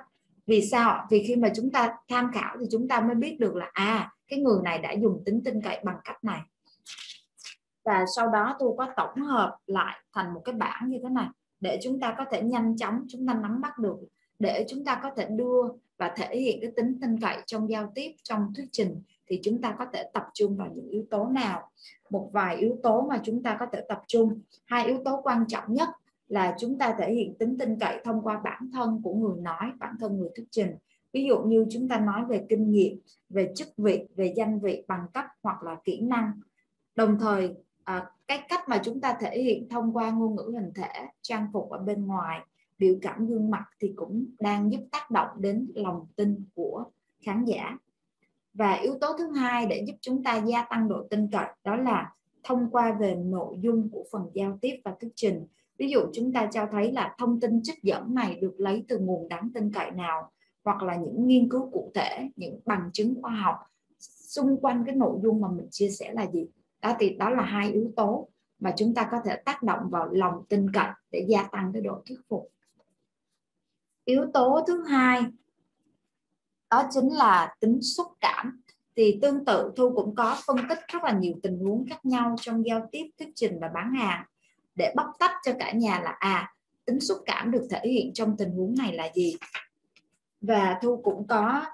vì 0.52 0.62
sao? 0.62 1.08
Vì 1.10 1.24
khi 1.28 1.36
mà 1.36 1.50
chúng 1.56 1.72
ta 1.72 1.96
tham 2.10 2.32
khảo 2.34 2.58
thì 2.60 2.66
chúng 2.72 2.88
ta 2.88 3.02
mới 3.02 3.16
biết 3.16 3.38
được 3.40 3.56
là 3.56 3.70
à 3.74 4.12
cái 4.28 4.40
người 4.40 4.60
này 4.64 4.80
đã 4.80 4.92
dùng 4.92 5.24
tính 5.26 5.42
tin 5.46 5.62
cậy 5.62 5.80
bằng 5.84 5.98
cách 6.04 6.24
này. 6.24 6.42
Và 7.84 8.06
sau 8.16 8.30
đó 8.30 8.56
tôi 8.60 8.74
có 8.78 8.88
tổng 8.96 9.22
hợp 9.22 9.58
lại 9.68 10.00
thành 10.14 10.34
một 10.34 10.42
cái 10.46 10.56
bảng 10.56 10.90
như 10.90 11.00
thế 11.04 11.10
này 11.10 11.28
để 11.60 11.80
chúng 11.84 12.00
ta 12.00 12.16
có 12.18 12.26
thể 12.32 12.42
nhanh 12.42 12.78
chóng, 12.78 13.06
chúng 13.08 13.28
ta 13.28 13.34
nắm 13.34 13.62
bắt 13.62 13.78
được, 13.78 13.98
để 14.40 14.66
chúng 14.70 14.86
ta 14.86 15.00
có 15.04 15.12
thể 15.18 15.26
đưa 15.30 15.62
và 15.98 16.14
thể 16.16 16.38
hiện 16.38 16.60
cái 16.62 16.72
tính 16.76 17.00
tin 17.02 17.20
cậy 17.22 17.38
trong 17.46 17.70
giao 17.70 17.92
tiếp, 17.96 18.12
trong 18.24 18.54
thuyết 18.56 18.68
trình 18.72 19.02
thì 19.28 19.40
chúng 19.44 19.62
ta 19.62 19.76
có 19.80 19.86
thể 19.94 20.04
tập 20.14 20.26
trung 20.34 20.58
vào 20.58 20.68
những 20.76 20.90
yếu 20.90 21.04
tố 21.10 21.26
nào. 21.26 21.72
Một 22.10 22.30
vài 22.34 22.58
yếu 22.58 22.78
tố 22.84 23.02
mà 23.02 23.22
chúng 23.24 23.44
ta 23.44 23.58
có 23.60 23.66
thể 23.74 23.82
tập 23.90 24.02
trung. 24.08 24.42
Hai 24.66 24.86
yếu 24.86 25.02
tố 25.06 25.22
quan 25.24 25.46
trọng 25.48 25.74
nhất 25.74 25.90
là 26.32 26.56
chúng 26.60 26.78
ta 26.78 26.96
thể 27.00 27.14
hiện 27.14 27.36
tính 27.36 27.58
tin 27.58 27.80
cậy 27.80 28.02
thông 28.04 28.22
qua 28.22 28.42
bản 28.44 28.70
thân 28.74 29.02
của 29.04 29.14
người 29.14 29.42
nói 29.42 29.72
bản 29.80 29.96
thân 30.00 30.18
người 30.18 30.30
thuyết 30.36 30.46
trình. 30.52 30.76
Ví 31.14 31.26
dụ 31.30 31.40
như 31.42 31.66
chúng 31.70 31.88
ta 31.88 32.00
nói 32.00 32.26
về 32.30 32.46
kinh 32.50 32.72
nghiệm 32.72 33.00
về 33.30 33.52
chức 33.56 33.68
vị 33.78 34.08
về 34.16 34.34
danh 34.36 34.60
vị 34.60 34.84
bằng 34.88 35.06
cấp 35.14 35.26
hoặc 35.44 35.64
là 35.64 35.76
kỹ 35.84 36.02
năng. 36.02 36.32
Đồng 36.96 37.20
thời 37.20 37.56
à, 37.84 38.12
cái 38.28 38.42
cách 38.50 38.70
mà 38.70 38.82
chúng 38.84 39.02
ta 39.02 39.18
thể 39.20 39.44
hiện 39.44 39.70
thông 39.70 39.98
qua 39.98 40.12
ngôn 40.12 40.36
ngữ 40.36 40.52
hình 40.54 40.72
thể 40.76 41.08
trang 41.22 41.48
phục 41.54 41.70
ở 41.70 41.80
bên 41.80 42.06
ngoài 42.06 42.40
biểu 42.78 42.96
cảm 43.02 43.28
gương 43.28 43.52
mặt 43.52 43.64
thì 43.80 43.94
cũng 43.96 44.26
đang 44.40 44.72
giúp 44.72 44.82
tác 44.92 45.12
động 45.12 45.28
đến 45.38 45.72
lòng 45.76 46.08
tin 46.16 46.44
của 46.56 46.84
khán 47.22 47.46
giả. 47.46 47.78
Và 48.54 48.74
yếu 48.74 48.98
tố 49.02 49.18
thứ 49.18 49.32
hai 49.32 49.66
để 49.66 49.84
giúp 49.88 49.96
chúng 50.02 50.24
ta 50.24 50.36
gia 50.38 50.64
tăng 50.70 50.90
độ 50.90 51.08
tin 51.10 51.28
cậy 51.32 51.48
đó 51.64 51.76
là 51.76 52.14
thông 52.44 52.70
qua 52.72 52.98
về 53.00 53.16
nội 53.16 53.58
dung 53.62 53.90
của 53.92 54.06
phần 54.12 54.22
giao 54.34 54.58
tiếp 54.62 54.82
và 54.84 54.96
thuyết 55.02 55.12
trình 55.16 55.46
ví 55.82 55.90
dụ 55.90 56.00
chúng 56.14 56.34
ta 56.34 56.50
cho 56.54 56.68
thấy 56.72 56.92
là 56.92 57.16
thông 57.18 57.40
tin 57.40 57.64
trích 57.64 57.84
dẫn 57.84 58.16
này 58.16 58.36
được 58.42 58.56
lấy 58.58 58.86
từ 58.88 59.00
nguồn 59.00 59.30
đáng 59.30 59.50
tin 59.54 59.72
cậy 59.74 59.92
nào, 59.92 60.32
hoặc 60.64 60.84
là 60.84 60.96
những 60.96 61.28
nghiên 61.28 61.50
cứu 61.50 61.70
cụ 61.72 61.92
thể, 61.96 62.30
những 62.36 62.60
bằng 62.66 62.90
chứng 62.94 63.22
khoa 63.22 63.32
học 63.32 63.56
xung 64.00 64.62
quanh 64.62 64.84
cái 64.86 64.96
nội 64.96 65.20
dung 65.24 65.42
mà 65.42 65.48
mình 65.48 65.68
chia 65.72 65.90
sẻ 65.90 66.14
là 66.14 66.28
gì. 66.32 66.48
Đó 66.82 66.96
thì 67.00 67.10
đó 67.10 67.30
là 67.30 67.44
hai 67.44 67.72
yếu 67.72 67.92
tố 67.96 68.30
mà 68.60 68.74
chúng 68.78 68.94
ta 68.94 69.08
có 69.12 69.18
thể 69.26 69.36
tác 69.36 69.64
động 69.64 69.80
vào 69.90 70.10
lòng 70.12 70.44
tin 70.50 70.72
cậy 70.74 70.90
để 71.12 71.26
gia 71.28 71.44
tăng 71.44 71.72
cái 71.74 71.82
độ 71.82 72.02
thuyết 72.08 72.20
phục. 72.30 72.52
Yếu 74.06 74.26
tố 74.34 74.64
thứ 74.68 74.84
hai, 74.84 75.22
đó 76.70 76.84
chính 76.92 77.10
là 77.10 77.56
tính 77.60 77.82
xúc 77.82 78.08
cảm. 78.20 78.62
Thì 78.96 79.20
tương 79.22 79.46
tự, 79.46 79.72
thu 79.76 79.94
cũng 79.96 80.16
có 80.16 80.38
phân 80.48 80.58
tích 80.70 80.80
rất 80.88 81.04
là 81.04 81.12
nhiều 81.12 81.34
tình 81.44 81.60
huống 81.60 81.86
khác 81.90 82.06
nhau 82.06 82.36
trong 82.42 82.66
giao 82.66 82.90
tiếp, 82.92 83.10
thuyết 83.20 83.30
trình 83.36 83.60
và 83.62 83.72
bán 83.74 83.94
hàng 83.94 84.26
để 84.76 84.94
bóc 84.96 85.08
tách 85.20 85.32
cho 85.46 85.52
cả 85.60 85.72
nhà 85.72 86.00
là 86.00 86.16
à 86.20 86.54
tính 86.86 87.00
xúc 87.00 87.18
cảm 87.26 87.52
được 87.52 87.68
thể 87.70 87.80
hiện 87.84 88.14
trong 88.14 88.38
tình 88.38 88.52
huống 88.52 88.76
này 88.78 88.94
là 88.94 89.10
gì? 89.16 89.36
Và 90.42 90.80
thu 90.82 91.02
cũng 91.04 91.28
có 91.28 91.66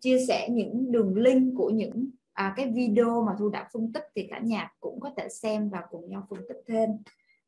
chia 0.00 0.18
sẻ 0.28 0.48
những 0.50 0.92
đường 0.92 1.16
link 1.16 1.54
của 1.56 1.70
những 1.70 2.10
à, 2.32 2.54
cái 2.56 2.70
video 2.70 3.22
mà 3.22 3.32
thu 3.38 3.48
đã 3.48 3.68
phân 3.72 3.92
tích 3.92 4.04
thì 4.14 4.26
cả 4.30 4.38
nhà 4.38 4.72
cũng 4.80 5.00
có 5.00 5.10
thể 5.16 5.28
xem 5.28 5.68
và 5.68 5.82
cùng 5.90 6.10
nhau 6.10 6.26
phân 6.30 6.38
tích 6.48 6.62
thêm. 6.66 6.90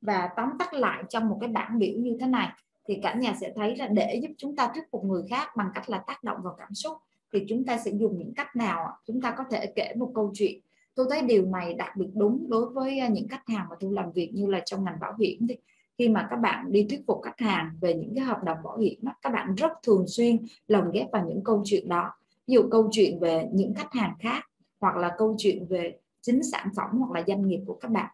Và 0.01 0.31
tóm 0.37 0.49
tắt 0.59 0.75
lại 0.75 1.05
trong 1.09 1.29
một 1.29 1.39
cái 1.41 1.49
bảng 1.49 1.79
biểu 1.79 1.99
như 1.99 2.17
thế 2.21 2.27
này 2.27 2.49
thì 2.89 2.99
cả 3.03 3.15
nhà 3.15 3.35
sẽ 3.41 3.53
thấy 3.57 3.77
là 3.77 3.87
để 3.87 4.21
giúp 4.23 4.31
chúng 4.39 4.57
ta 4.57 4.71
thuyết 4.75 4.85
phục 4.91 5.05
người 5.05 5.23
khác 5.31 5.57
bằng 5.57 5.71
cách 5.75 5.91
là 5.91 5.99
tác 5.99 6.25
động 6.25 6.39
vào 6.43 6.55
cảm 6.59 6.75
xúc 6.75 6.97
thì 7.33 7.45
chúng 7.49 7.65
ta 7.65 7.79
sẽ 7.79 7.91
dùng 7.91 8.19
những 8.19 8.35
cách 8.35 8.57
nào 8.57 8.97
chúng 9.07 9.21
ta 9.21 9.31
có 9.31 9.45
thể 9.51 9.73
kể 9.77 9.93
một 9.97 10.13
câu 10.15 10.31
chuyện 10.35 10.61
tôi 10.99 11.07
thấy 11.11 11.23
điều 11.23 11.47
này 11.47 11.75
đặc 11.75 11.97
biệt 11.97 12.09
đúng 12.15 12.51
đối 12.51 12.69
với 12.69 12.99
à, 12.99 13.09
những 13.09 13.29
khách 13.29 13.49
hàng 13.49 13.67
mà 13.71 13.77
tôi 13.81 13.93
làm 13.93 14.13
việc 14.13 14.31
như 14.35 14.47
là 14.47 14.61
trong 14.61 14.85
ngành 14.85 15.01
bảo 15.01 15.15
hiểm 15.21 15.47
thì 15.49 15.57
khi 15.99 16.09
mà 16.09 16.27
các 16.31 16.37
bạn 16.37 16.73
đi 16.73 16.87
thuyết 16.91 17.01
phục 17.07 17.23
khách 17.23 17.39
hàng 17.41 17.71
về 17.81 17.95
những 17.95 18.15
cái 18.15 18.25
hợp 18.25 18.43
đồng 18.45 18.59
bảo 18.65 18.79
hiểm 18.79 18.99
các 19.23 19.33
bạn 19.33 19.55
rất 19.55 19.73
thường 19.83 20.05
xuyên 20.09 20.37
lồng 20.69 20.91
ghép 20.93 21.13
vào 21.13 21.27
những 21.29 21.45
câu 21.45 21.63
chuyện 21.65 21.89
đó. 21.89 22.13
Ví 22.47 22.55
dụ 22.55 22.63
câu 22.71 22.89
chuyện 22.93 23.19
về 23.21 23.49
những 23.53 23.75
khách 23.75 23.93
hàng 23.93 24.15
khác, 24.19 24.45
hoặc 24.81 24.97
là 24.97 25.15
câu 25.19 25.35
chuyện 25.39 25.67
về 25.67 25.99
chính 26.21 26.43
sản 26.43 26.69
phẩm 26.77 26.91
hoặc 26.99 27.11
là 27.11 27.25
doanh 27.27 27.47
nghiệp 27.47 27.61
của 27.67 27.75
các 27.75 27.91
bạn. 27.91 28.11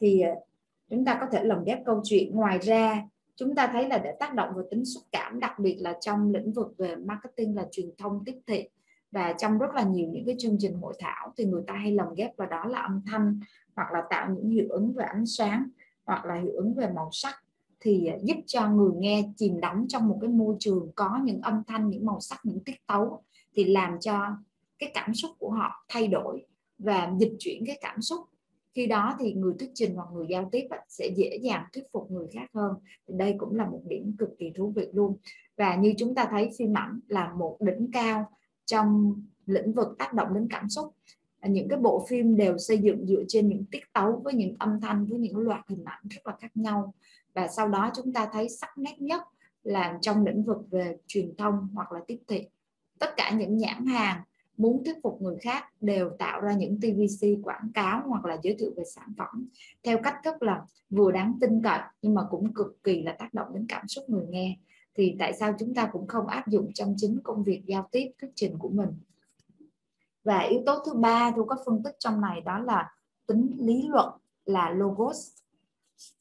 Thì 0.00 0.20
à, 0.20 0.34
chúng 0.90 1.04
ta 1.04 1.18
có 1.20 1.26
thể 1.32 1.44
lồng 1.44 1.64
ghép 1.64 1.78
câu 1.84 2.00
chuyện 2.04 2.36
ngoài 2.36 2.58
ra. 2.58 3.02
Chúng 3.36 3.54
ta 3.54 3.66
thấy 3.66 3.88
là 3.88 3.98
để 3.98 4.12
tác 4.20 4.34
động 4.34 4.48
vào 4.54 4.64
tính 4.70 4.84
xúc 4.84 5.02
cảm, 5.12 5.40
đặc 5.40 5.58
biệt 5.58 5.76
là 5.80 5.98
trong 6.00 6.32
lĩnh 6.32 6.52
vực 6.52 6.74
về 6.78 6.96
marketing 6.96 7.56
là 7.56 7.66
truyền 7.70 7.90
thông, 7.98 8.24
tiếp 8.24 8.38
thị 8.46 8.68
và 9.12 9.34
trong 9.38 9.58
rất 9.58 9.74
là 9.74 9.82
nhiều 9.82 10.08
những 10.08 10.24
cái 10.26 10.36
chương 10.38 10.56
trình 10.58 10.74
hội 10.74 10.94
thảo 10.98 11.32
thì 11.36 11.44
người 11.44 11.62
ta 11.66 11.74
hay 11.74 11.92
lồng 11.92 12.14
ghép 12.14 12.36
vào 12.36 12.48
đó 12.48 12.64
là 12.64 12.78
âm 12.80 13.00
thanh, 13.06 13.40
hoặc 13.76 13.92
là 13.92 14.02
tạo 14.10 14.30
những 14.34 14.50
hiệu 14.50 14.66
ứng 14.68 14.92
về 14.92 15.04
ánh 15.04 15.26
sáng, 15.26 15.68
hoặc 16.04 16.24
là 16.24 16.40
hiệu 16.40 16.52
ứng 16.52 16.74
về 16.74 16.88
màu 16.94 17.08
sắc. 17.12 17.34
Thì 17.80 18.06
à, 18.06 18.16
giúp 18.22 18.36
cho 18.46 18.68
người 18.68 18.92
nghe 18.96 19.22
chìm 19.36 19.60
đắm 19.60 19.86
trong 19.88 20.08
một 20.08 20.18
cái 20.20 20.30
môi 20.30 20.56
trường 20.58 20.90
có 20.94 21.20
những 21.24 21.40
âm 21.40 21.62
thanh, 21.66 21.88
những 21.90 22.06
màu 22.06 22.20
sắc, 22.20 22.40
những 22.44 22.64
tiết 22.64 22.86
tấu 22.86 23.22
thì 23.54 23.64
làm 23.64 24.00
cho 24.00 24.26
cái 24.78 24.90
cảm 24.94 25.14
xúc 25.14 25.30
của 25.38 25.50
họ 25.50 25.84
thay 25.88 26.06
đổi 26.06 26.46
và 26.78 27.12
dịch 27.18 27.32
chuyển 27.38 27.66
cái 27.66 27.78
cảm 27.80 28.02
xúc. 28.02 28.20
Khi 28.74 28.86
đó 28.86 29.16
thì 29.18 29.32
người 29.32 29.52
thuyết 29.58 29.70
trình 29.74 29.94
hoặc 29.94 30.08
người 30.12 30.26
giao 30.30 30.48
tiếp 30.52 30.68
sẽ 30.88 31.08
dễ 31.16 31.38
dàng 31.42 31.64
thuyết 31.72 31.84
phục 31.92 32.10
người 32.10 32.26
khác 32.32 32.46
hơn. 32.54 32.72
Thì 33.08 33.14
đây 33.16 33.34
cũng 33.38 33.54
là 33.54 33.66
một 33.66 33.80
điểm 33.88 34.16
cực 34.18 34.30
kỳ 34.38 34.50
thú 34.50 34.72
vị 34.76 34.86
luôn. 34.92 35.16
Và 35.56 35.76
như 35.76 35.94
chúng 35.98 36.14
ta 36.14 36.26
thấy 36.30 36.50
phim 36.58 36.76
ảnh 36.76 37.00
là 37.08 37.32
một 37.32 37.56
đỉnh 37.60 37.90
cao 37.92 38.30
trong 38.66 39.22
lĩnh 39.46 39.72
vực 39.72 39.88
tác 39.98 40.14
động 40.14 40.34
đến 40.34 40.48
cảm 40.50 40.68
xúc. 40.68 40.94
À, 41.40 41.48
những 41.48 41.68
cái 41.68 41.78
bộ 41.78 42.06
phim 42.08 42.36
đều 42.36 42.58
xây 42.58 42.78
dựng 42.78 43.06
dựa 43.06 43.22
trên 43.28 43.48
những 43.48 43.64
tiết 43.70 43.92
tấu 43.92 44.20
với 44.24 44.34
những 44.34 44.56
âm 44.58 44.80
thanh, 44.80 45.06
với 45.06 45.18
những 45.18 45.38
loạt 45.38 45.60
hình 45.68 45.84
ảnh 45.84 46.02
rất 46.10 46.26
là 46.26 46.36
khác 46.40 46.50
nhau. 46.54 46.94
Và 47.34 47.48
sau 47.48 47.68
đó 47.68 47.90
chúng 47.94 48.12
ta 48.12 48.28
thấy 48.32 48.48
sắc 48.48 48.78
nét 48.78 48.96
nhất 48.98 49.22
là 49.62 49.98
trong 50.00 50.26
lĩnh 50.26 50.44
vực 50.44 50.70
về 50.70 50.96
truyền 51.06 51.36
thông 51.36 51.68
hoặc 51.74 51.92
là 51.92 52.00
tiếp 52.06 52.18
thị. 52.28 52.46
Tất 52.98 53.10
cả 53.16 53.30
những 53.38 53.56
nhãn 53.56 53.86
hàng 53.86 54.22
muốn 54.56 54.84
thuyết 54.84 54.96
phục 55.02 55.22
người 55.22 55.36
khác 55.40 55.64
đều 55.80 56.10
tạo 56.18 56.40
ra 56.40 56.52
những 56.52 56.80
TVC 56.80 57.26
quảng 57.42 57.70
cáo 57.74 58.02
hoặc 58.08 58.24
là 58.24 58.36
giới 58.42 58.56
thiệu 58.58 58.70
về 58.76 58.84
sản 58.94 59.12
phẩm. 59.18 59.48
Theo 59.82 59.98
cách 60.02 60.16
thức 60.24 60.42
là 60.42 60.62
vừa 60.90 61.12
đáng 61.12 61.38
tin 61.40 61.62
cậy 61.62 61.80
nhưng 62.02 62.14
mà 62.14 62.22
cũng 62.30 62.54
cực 62.54 62.84
kỳ 62.84 63.02
là 63.02 63.12
tác 63.12 63.34
động 63.34 63.48
đến 63.54 63.66
cảm 63.68 63.88
xúc 63.88 64.04
người 64.08 64.26
nghe 64.28 64.56
thì 64.94 65.16
tại 65.18 65.32
sao 65.32 65.54
chúng 65.58 65.74
ta 65.74 65.88
cũng 65.92 66.06
không 66.06 66.26
áp 66.26 66.48
dụng 66.48 66.72
trong 66.72 66.94
chính 66.96 67.18
công 67.24 67.42
việc 67.42 67.62
giao 67.66 67.88
tiếp, 67.92 68.10
thuyết 68.20 68.30
trình 68.34 68.58
của 68.58 68.68
mình? 68.68 68.88
Và 70.24 70.38
yếu 70.38 70.62
tố 70.66 70.78
thứ 70.86 70.92
ba, 70.94 71.32
tôi 71.36 71.44
có 71.48 71.56
phân 71.66 71.82
tích 71.82 71.96
trong 71.98 72.20
này 72.20 72.40
đó 72.40 72.58
là 72.58 72.94
tính 73.26 73.56
lý 73.58 73.88
luận 73.88 74.10
là 74.44 74.70
logos. 74.70 75.28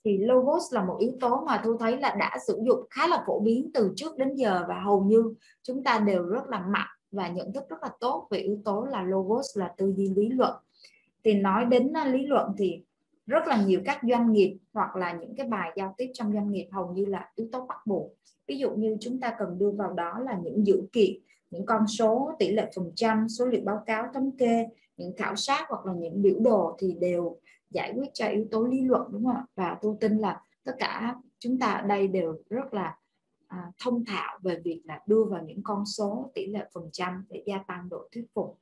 Thì 0.04 0.18
logos 0.18 0.74
là 0.74 0.84
một 0.84 0.98
yếu 1.00 1.12
tố 1.20 1.44
mà 1.48 1.62
thu 1.64 1.78
thấy 1.78 1.98
là 1.98 2.16
đã 2.20 2.38
sử 2.48 2.62
dụng 2.66 2.86
khá 2.90 3.08
là 3.08 3.24
phổ 3.28 3.40
biến 3.40 3.72
từ 3.74 3.94
trước 3.96 4.18
đến 4.18 4.36
giờ 4.36 4.66
và 4.68 4.80
hầu 4.80 5.04
như 5.04 5.34
chúng 5.64 5.84
ta 5.84 6.00
đều 6.00 6.24
rất 6.24 6.48
là 6.48 6.60
mạnh 6.60 6.98
và 7.12 7.28
nhận 7.28 7.54
thức 7.54 7.64
rất 7.70 7.78
là 7.82 7.90
tốt 8.00 8.28
về 8.32 8.40
yếu 8.40 8.58
tố 8.66 8.86
là 8.86 9.04
logos 9.04 9.58
là 9.58 9.74
tư 9.78 9.94
duy 9.98 10.10
lý 10.16 10.30
luận. 10.30 10.56
Thì 11.24 11.34
nói 11.34 11.66
đến 11.66 11.94
à, 11.94 12.06
lý 12.06 12.26
luận 12.26 12.52
thì 12.58 12.84
rất 13.32 13.48
là 13.48 13.64
nhiều 13.66 13.82
các 13.86 14.00
doanh 14.10 14.32
nghiệp 14.32 14.58
hoặc 14.74 14.96
là 14.96 15.14
những 15.14 15.36
cái 15.36 15.48
bài 15.48 15.72
giao 15.76 15.96
tiếp 15.98 16.12
trong 16.14 16.34
doanh 16.34 16.52
nghiệp 16.52 16.68
hầu 16.72 16.94
như 16.94 17.06
là 17.06 17.30
yếu 17.36 17.48
tố 17.52 17.66
bắt 17.66 17.78
buộc. 17.86 18.12
Ví 18.48 18.58
dụ 18.58 18.72
như 18.72 18.98
chúng 19.00 19.20
ta 19.20 19.36
cần 19.40 19.58
đưa 19.58 19.72
vào 19.72 19.94
đó 19.94 20.20
là 20.20 20.40
những 20.44 20.68
dữ 20.68 20.84
kiện 20.92 21.12
những 21.50 21.66
con 21.66 21.88
số 21.88 22.32
tỷ 22.40 22.52
lệ 22.52 22.72
phần 22.76 22.92
trăm 22.96 23.30
số 23.30 23.46
liệu 23.46 23.62
báo 23.66 23.84
cáo 23.86 24.08
thống 24.14 24.38
kê 24.38 24.68
những 24.98 25.14
khảo 25.18 25.36
sát 25.36 25.66
hoặc 25.70 25.86
là 25.86 25.94
những 25.94 26.22
biểu 26.22 26.40
đồ 26.40 26.78
thì 26.80 26.96
đều 27.00 27.38
giải 27.70 27.94
quyết 27.96 28.10
cho 28.14 28.28
yếu 28.28 28.46
tố 28.52 28.64
lý 28.64 28.82
luận 28.82 29.02
đúng 29.12 29.26
không 29.26 29.36
ạ? 29.36 29.46
Và 29.56 29.78
tôi 29.82 29.96
tin 30.00 30.18
là 30.18 30.42
tất 30.64 30.74
cả 30.80 31.16
chúng 31.40 31.60
ta 31.60 31.72
ở 31.72 31.88
đây 31.88 32.08
đều 32.08 32.36
rất 32.50 32.74
là 32.74 32.98
à, 33.48 33.72
thông 33.84 34.06
thạo 34.06 34.40
về 34.44 34.60
việc 34.64 34.82
là 34.86 35.00
đưa 35.08 35.24
vào 35.24 35.44
những 35.44 35.64
con 35.64 35.86
số 35.86 36.32
tỷ 36.34 36.48
lệ 36.48 36.66
phần 36.74 36.90
trăm 36.92 37.26
để 37.30 37.44
gia 37.46 37.58
tăng 37.68 37.90
độ 37.90 38.10
thuyết 38.12 38.26
phục 38.34 38.60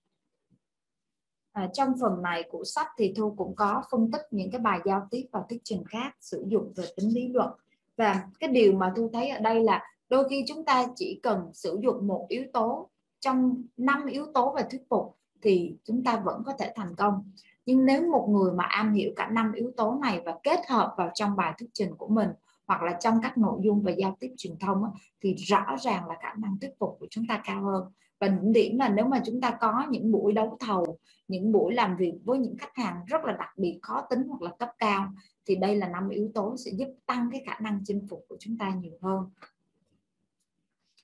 à, 1.51 1.69
trong 1.73 1.93
phần 2.01 2.21
này 2.21 2.43
của 2.51 2.63
sách 2.63 2.87
thì 2.97 3.13
thu 3.17 3.33
cũng 3.37 3.55
có 3.55 3.83
phân 3.91 4.11
tích 4.11 4.21
những 4.31 4.51
cái 4.51 4.61
bài 4.61 4.79
giao 4.85 5.07
tiếp 5.11 5.25
và 5.31 5.43
thuyết 5.49 5.61
trình 5.63 5.83
khác 5.89 6.15
sử 6.19 6.45
dụng 6.47 6.73
về 6.75 6.85
tính 6.97 7.13
lý 7.13 7.27
luận. 7.27 7.49
Và 7.97 8.27
cái 8.39 8.49
điều 8.49 8.73
mà 8.73 8.93
thu 8.95 9.09
thấy 9.13 9.29
ở 9.29 9.39
đây 9.39 9.63
là 9.63 9.83
đôi 10.09 10.29
khi 10.29 10.43
chúng 10.47 10.65
ta 10.65 10.85
chỉ 10.95 11.19
cần 11.23 11.49
sử 11.53 11.79
dụng 11.83 12.07
một 12.07 12.25
yếu 12.29 12.43
tố 12.53 12.89
trong 13.19 13.63
năm 13.77 14.05
yếu 14.05 14.25
tố 14.33 14.53
về 14.57 14.63
thuyết 14.71 14.81
phục 14.89 15.15
thì 15.41 15.75
chúng 15.83 16.03
ta 16.03 16.21
vẫn 16.25 16.43
có 16.45 16.53
thể 16.59 16.73
thành 16.75 16.95
công. 16.95 17.31
Nhưng 17.65 17.85
nếu 17.85 18.11
một 18.11 18.27
người 18.29 18.53
mà 18.53 18.63
am 18.63 18.93
hiểu 18.93 19.11
cả 19.15 19.29
năm 19.29 19.51
yếu 19.53 19.71
tố 19.77 19.99
này 20.01 20.21
và 20.25 20.37
kết 20.43 20.59
hợp 20.69 20.93
vào 20.97 21.11
trong 21.13 21.35
bài 21.35 21.53
thuyết 21.57 21.69
trình 21.73 21.95
của 21.97 22.07
mình 22.07 22.29
hoặc 22.67 22.83
là 22.83 22.97
trong 22.99 23.19
các 23.23 23.37
nội 23.37 23.59
dung 23.63 23.81
về 23.81 23.95
giao 23.97 24.17
tiếp 24.19 24.33
truyền 24.37 24.59
thông 24.59 24.83
thì 25.21 25.35
rõ 25.35 25.65
ràng 25.81 26.07
là 26.07 26.15
khả 26.21 26.33
năng 26.37 26.57
thuyết 26.61 26.71
phục 26.79 26.97
của 26.99 27.07
chúng 27.09 27.25
ta 27.29 27.41
cao 27.45 27.63
hơn 27.63 27.83
và 28.19 28.27
những 28.27 28.53
điểm 28.53 28.79
là 28.79 28.89
nếu 28.89 29.05
mà 29.05 29.21
chúng 29.25 29.41
ta 29.41 29.57
có 29.61 29.85
những 29.89 30.11
buổi 30.11 30.33
đấu 30.33 30.57
thầu 30.59 30.97
những 31.29 31.51
buổi 31.51 31.73
làm 31.73 31.97
việc 31.97 32.13
với 32.23 32.39
những 32.39 32.57
khách 32.57 32.75
hàng 32.75 33.05
rất 33.07 33.25
là 33.25 33.33
đặc 33.33 33.49
biệt 33.57 33.79
khó 33.81 34.01
tính 34.09 34.23
hoặc 34.27 34.41
là 34.41 34.51
cấp 34.59 34.69
cao 34.77 35.11
thì 35.45 35.55
đây 35.55 35.75
là 35.75 35.89
năm 35.89 36.09
yếu 36.09 36.31
tố 36.33 36.55
sẽ 36.57 36.71
giúp 36.71 36.87
tăng 37.05 37.29
cái 37.31 37.43
khả 37.45 37.59
năng 37.59 37.81
chinh 37.85 38.07
phục 38.09 38.25
của 38.29 38.37
chúng 38.39 38.57
ta 38.57 38.75
nhiều 38.81 38.93
hơn. 39.01 39.25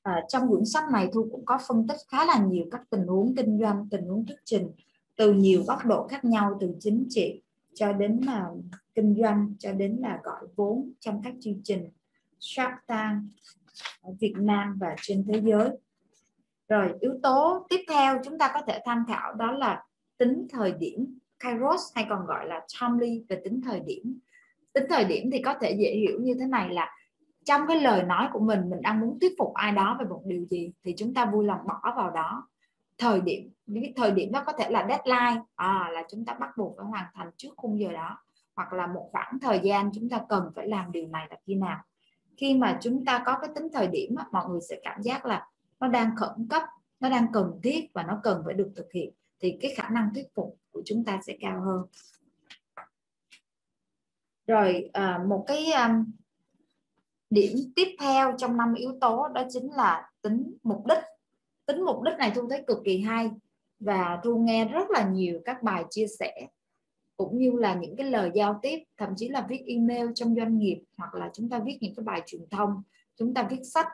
À, 0.04 0.24
trong 0.28 0.50
quyển 0.50 0.66
sách 0.66 0.84
này 0.92 1.10
thu 1.14 1.28
cũng 1.32 1.46
có 1.46 1.60
phân 1.68 1.88
tích 1.88 1.98
khá 2.08 2.26
là 2.26 2.40
nhiều 2.40 2.66
các 2.72 2.82
tình 2.90 3.08
huống 3.08 3.36
kinh 3.36 3.60
doanh 3.60 3.88
tình 3.92 4.06
huống 4.06 4.26
thuyết 4.26 4.40
trình 4.46 4.72
từ 5.16 5.34
nhiều 5.34 5.64
góc 5.68 5.86
độ 5.86 6.08
khác 6.08 6.26
nhau 6.26 6.58
từ 6.60 6.76
chính 6.80 7.06
trị 7.10 7.42
cho 7.74 7.94
đến 7.94 8.22
là 8.26 8.50
kinh 8.96 9.16
doanh 9.22 9.54
cho 9.60 9.72
đến 9.72 9.98
là 10.02 10.20
gọi 10.24 10.48
vốn 10.56 10.92
trong 11.00 11.22
các 11.24 11.34
chương 11.40 11.62
trình 11.64 11.90
Shark 12.40 12.74
Tank 12.88 13.24
ở 14.02 14.14
Việt 14.20 14.34
Nam 14.38 14.78
và 14.80 14.96
trên 15.02 15.26
thế 15.28 15.42
giới 15.44 15.70
rồi 16.70 16.94
yếu 17.00 17.14
tố 17.24 17.66
tiếp 17.70 17.80
theo 17.90 18.20
chúng 18.24 18.38
ta 18.38 18.52
có 18.54 18.62
thể 18.68 18.80
tham 18.86 19.06
khảo 19.08 19.34
đó 19.34 19.52
là 19.52 19.84
tính 20.18 20.48
thời 20.50 20.72
điểm 20.72 21.20
kairos 21.40 21.82
hay 21.96 22.06
còn 22.10 22.26
gọi 22.26 22.48
là 22.48 22.62
timely 22.80 23.26
về 23.30 23.42
tính 23.44 23.62
thời 23.62 23.80
điểm. 23.80 24.20
Tính 24.74 24.84
thời 24.90 25.06
điểm 25.06 25.30
thì 25.32 25.42
có 25.42 25.54
thể 25.62 25.72
dễ 25.72 25.92
hiểu 25.92 26.20
như 26.22 26.34
thế 26.40 26.46
này 26.46 26.70
là 26.70 26.96
trong 27.46 27.62
cái 27.68 27.82
lời 27.82 28.04
nói 28.04 28.28
của 28.34 28.40
mình 28.40 28.70
mình 28.70 28.82
đang 28.82 29.00
muốn 29.00 29.20
thuyết 29.20 29.34
phục 29.38 29.54
ai 29.54 29.72
đó 29.72 29.98
về 30.00 30.06
một 30.06 30.22
điều 30.26 30.46
gì 30.46 30.72
thì 30.84 30.94
chúng 30.98 31.14
ta 31.14 31.26
vui 31.26 31.46
lòng 31.46 31.60
bỏ 31.68 31.94
vào 31.96 32.10
đó. 32.10 32.48
Thời 32.98 33.22
điểm 33.22 33.50
cái 33.74 33.94
thời 33.96 34.12
điểm 34.12 34.32
đó 34.32 34.44
có 34.46 34.52
thể 34.52 34.70
là 34.70 34.88
deadline 34.90 35.42
à, 35.56 35.90
là 35.94 36.04
chúng 36.10 36.26
ta 36.26 36.34
bắt 36.34 36.50
buộc 36.58 36.78
phải 36.78 36.86
hoàn 36.86 37.06
thành 37.14 37.30
trước 37.38 37.50
khung 37.58 37.80
giờ 37.80 37.92
đó 37.92 38.18
hoặc 38.56 38.74
là 38.74 38.88
một 38.88 39.10
khoảng 39.12 39.40
thời 39.42 39.60
gian 39.64 39.92
chúng 39.94 40.10
ta 40.10 40.22
cần 40.30 40.52
phải 40.56 40.68
làm 40.68 40.92
điều 40.92 41.08
này 41.08 41.28
là 41.30 41.38
khi 41.48 41.56
nào. 41.56 41.78
Khi 42.38 42.54
mà 42.54 42.78
chúng 42.82 43.06
ta 43.06 43.24
có 43.26 43.38
cái 43.42 43.50
tính 43.56 43.68
thời 43.74 43.88
điểm 43.88 44.16
mọi 44.32 44.50
người 44.50 44.62
sẽ 44.70 44.80
cảm 44.84 45.02
giác 45.02 45.26
là 45.26 45.48
nó 45.86 45.92
đang 45.92 46.16
khẩn 46.16 46.48
cấp 46.50 46.64
nó 47.00 47.10
đang 47.10 47.28
cần 47.34 47.60
thiết 47.64 47.90
và 47.94 48.04
nó 48.04 48.20
cần 48.24 48.42
phải 48.46 48.54
được 48.54 48.72
thực 48.76 48.92
hiện 48.94 49.14
thì 49.40 49.58
cái 49.62 49.74
khả 49.76 49.90
năng 49.90 50.10
thuyết 50.14 50.36
phục 50.36 50.58
của 50.72 50.82
chúng 50.86 51.04
ta 51.04 51.20
sẽ 51.26 51.38
cao 51.40 51.62
hơn. 51.62 51.86
Rồi 54.48 54.90
à, 54.94 55.24
một 55.28 55.44
cái 55.48 55.72
um, 55.72 56.06
điểm 57.30 57.58
tiếp 57.76 57.96
theo 58.00 58.36
trong 58.38 58.58
năm 58.58 58.74
yếu 58.74 58.98
tố 59.02 59.28
đó 59.28 59.44
chính 59.50 59.72
là 59.72 60.12
tính 60.22 60.54
mục 60.64 60.86
đích. 60.88 61.04
Tính 61.66 61.86
mục 61.86 62.02
đích 62.04 62.18
này 62.18 62.32
thu 62.36 62.50
thấy 62.50 62.64
cực 62.68 62.78
kỳ 62.86 63.02
hay 63.02 63.32
và 63.80 64.20
thu 64.24 64.38
nghe 64.38 64.66
rất 64.66 64.90
là 64.90 65.10
nhiều 65.10 65.42
các 65.46 65.64
bài 65.64 65.86
chia 65.90 66.08
sẻ 66.20 66.48
cũng 67.18 67.38
như 67.38 67.52
là 67.52 67.74
những 67.74 67.96
cái 67.96 68.12
lời 68.12 68.32
giao 68.34 68.60
tiếp 68.62 68.84
thậm 68.98 69.10
chí 69.18 69.30
là 69.30 69.46
viết 69.50 69.64
email 69.68 70.08
trong 70.16 70.36
doanh 70.36 70.58
nghiệp 70.58 70.84
hoặc 70.98 71.14
là 71.16 71.30
chúng 71.34 71.50
ta 71.50 71.60
viết 71.60 71.78
những 71.82 71.96
cái 71.96 72.04
bài 72.04 72.22
truyền 72.26 72.42
thông 72.52 72.84
chúng 73.16 73.34
ta 73.34 73.48
viết 73.52 73.64
sách 73.64 73.88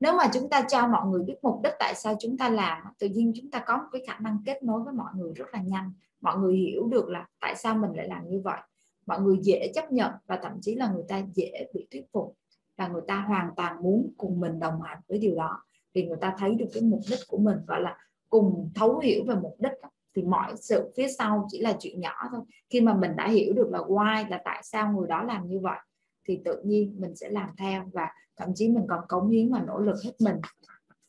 nếu 0.00 0.12
mà 0.16 0.24
chúng 0.32 0.48
ta 0.50 0.62
cho 0.68 0.86
mọi 0.86 1.06
người 1.06 1.22
biết 1.22 1.34
mục 1.42 1.60
đích 1.62 1.72
tại 1.78 1.94
sao 1.94 2.16
chúng 2.20 2.38
ta 2.38 2.48
làm 2.48 2.82
tự 2.98 3.08
nhiên 3.08 3.32
chúng 3.36 3.50
ta 3.50 3.62
có 3.66 3.76
một 3.76 3.88
cái 3.92 4.02
khả 4.06 4.18
năng 4.18 4.38
kết 4.46 4.62
nối 4.62 4.82
với 4.82 4.94
mọi 4.94 5.10
người 5.16 5.32
rất 5.34 5.46
là 5.52 5.60
nhanh. 5.62 5.92
Mọi 6.20 6.38
người 6.38 6.56
hiểu 6.56 6.86
được 6.86 7.08
là 7.08 7.26
tại 7.40 7.56
sao 7.56 7.74
mình 7.74 7.90
lại 7.94 8.08
làm 8.08 8.28
như 8.28 8.40
vậy. 8.40 8.60
Mọi 9.06 9.20
người 9.20 9.38
dễ 9.42 9.72
chấp 9.74 9.92
nhận 9.92 10.12
và 10.26 10.38
thậm 10.42 10.52
chí 10.60 10.74
là 10.74 10.92
người 10.92 11.04
ta 11.08 11.22
dễ 11.34 11.66
bị 11.74 11.86
thuyết 11.90 12.04
phục 12.12 12.36
và 12.76 12.88
người 12.88 13.02
ta 13.08 13.24
hoàn 13.28 13.50
toàn 13.56 13.82
muốn 13.82 14.12
cùng 14.16 14.40
mình 14.40 14.58
đồng 14.58 14.82
hành 14.82 14.98
với 15.08 15.18
điều 15.18 15.34
đó. 15.34 15.62
Thì 15.94 16.06
người 16.06 16.18
ta 16.20 16.34
thấy 16.38 16.54
được 16.54 16.68
cái 16.74 16.82
mục 16.82 17.00
đích 17.10 17.20
của 17.28 17.38
mình 17.38 17.58
gọi 17.66 17.80
là 17.80 17.96
cùng 18.30 18.70
thấu 18.74 18.98
hiểu 18.98 19.24
về 19.26 19.34
mục 19.34 19.56
đích 19.58 19.72
thì 20.14 20.22
mọi 20.22 20.56
sự 20.56 20.92
phía 20.96 21.08
sau 21.08 21.46
chỉ 21.50 21.60
là 21.60 21.76
chuyện 21.80 22.00
nhỏ 22.00 22.28
thôi. 22.30 22.40
Khi 22.70 22.80
mà 22.80 22.94
mình 22.94 23.16
đã 23.16 23.28
hiểu 23.28 23.52
được 23.52 23.68
là 23.70 23.78
why 23.78 24.28
là 24.28 24.40
tại 24.44 24.62
sao 24.62 24.92
người 24.92 25.08
đó 25.08 25.22
làm 25.22 25.48
như 25.48 25.58
vậy 25.60 25.78
thì 26.26 26.40
tự 26.44 26.62
nhiên 26.64 26.94
mình 26.98 27.16
sẽ 27.16 27.30
làm 27.30 27.48
theo 27.58 27.84
và 27.92 28.08
thậm 28.36 28.48
chí 28.54 28.68
mình 28.68 28.84
còn 28.88 29.00
cống 29.08 29.30
hiến 29.30 29.52
và 29.52 29.62
nỗ 29.66 29.78
lực 29.78 29.96
hết 30.04 30.12
mình. 30.18 30.36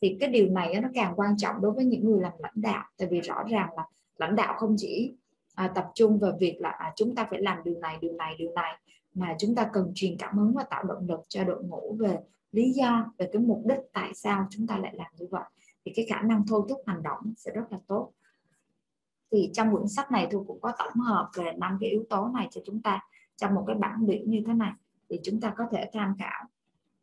Thì 0.02 0.18
cái 0.20 0.30
điều 0.30 0.50
này 0.50 0.82
nó 0.82 0.90
càng 0.94 1.14
quan 1.16 1.38
trọng 1.38 1.62
đối 1.62 1.72
với 1.72 1.86
những 1.86 2.06
người 2.06 2.22
làm 2.22 2.34
lãnh 2.40 2.62
đạo 2.62 2.86
tại 2.98 3.08
vì 3.12 3.22
rõ 3.22 3.44
ràng 3.50 3.70
là 3.78 3.86
lãnh 4.18 4.36
đạo 4.36 4.54
không 4.58 4.76
chỉ 4.78 5.14
à, 5.56 5.72
tập 5.76 5.92
trung 5.96 6.20
vào 6.20 6.32
việc 6.40 6.58
là 6.60 6.70
à, 6.70 6.94
chúng 6.96 7.16
ta 7.16 7.28
phải 7.30 7.42
làm 7.42 7.58
điều 7.64 7.80
này 7.80 7.98
điều 8.02 8.14
này 8.14 8.36
điều 8.38 8.52
này 8.56 8.74
mà 9.14 9.36
chúng 9.40 9.56
ta 9.56 9.70
cần 9.74 9.92
truyền 9.96 10.18
cảm 10.18 10.38
hứng 10.38 10.54
và 10.54 10.64
tạo 10.64 10.84
động 10.84 11.08
lực 11.08 11.20
cho 11.28 11.44
đội 11.44 11.64
ngũ 11.64 11.96
về 12.00 12.18
lý 12.52 12.72
do 12.72 13.14
về 13.18 13.30
cái 13.34 13.42
mục 13.42 13.62
đích 13.66 13.80
tại 13.94 14.12
sao 14.14 14.48
chúng 14.50 14.68
ta 14.68 14.78
lại 14.78 14.94
làm 14.96 15.12
như 15.20 15.26
vậy. 15.32 15.44
Thì 15.86 15.94
cái 15.96 16.06
khả 16.10 16.22
năng 16.22 16.44
thôi 16.48 16.62
thúc 16.70 16.82
hành 16.86 17.04
động 17.04 17.34
sẽ 17.38 17.52
rất 17.52 17.64
là 17.72 17.80
tốt. 17.88 18.12
Thì 19.32 19.50
trong 19.54 19.72
quyển 19.72 19.88
sách 19.88 20.12
này 20.12 20.28
tôi 20.32 20.44
cũng 20.48 20.62
có 20.62 20.74
tổng 20.80 21.04
hợp 21.04 21.30
về 21.36 21.54
năm 21.58 21.78
cái 21.82 21.90
yếu 21.90 22.04
tố 22.10 22.28
này 22.28 22.48
cho 22.52 22.62
chúng 22.66 22.82
ta 22.82 23.00
trong 23.36 23.56
một 23.56 23.64
cái 23.68 23.76
bảng 23.76 24.08
biểu 24.08 24.20
như 24.26 24.44
thế 24.48 24.54
này 24.54 24.72
thì 25.10 25.20
chúng 25.24 25.42
ta 25.42 25.54
có 25.58 25.68
thể 25.72 25.90
tham 25.94 26.16
khảo. 26.20 26.46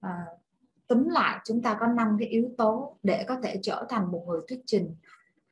À, 0.01 0.27
túm 0.87 1.09
lại 1.09 1.41
chúng 1.45 1.63
ta 1.63 1.77
có 1.81 1.87
năm 1.87 2.17
cái 2.19 2.29
yếu 2.29 2.51
tố 2.59 2.97
để 3.03 3.25
có 3.29 3.41
thể 3.43 3.59
trở 3.63 3.87
thành 3.89 4.13
một 4.13 4.25
người 4.27 4.41
thuyết 4.49 4.63
trình 4.67 4.95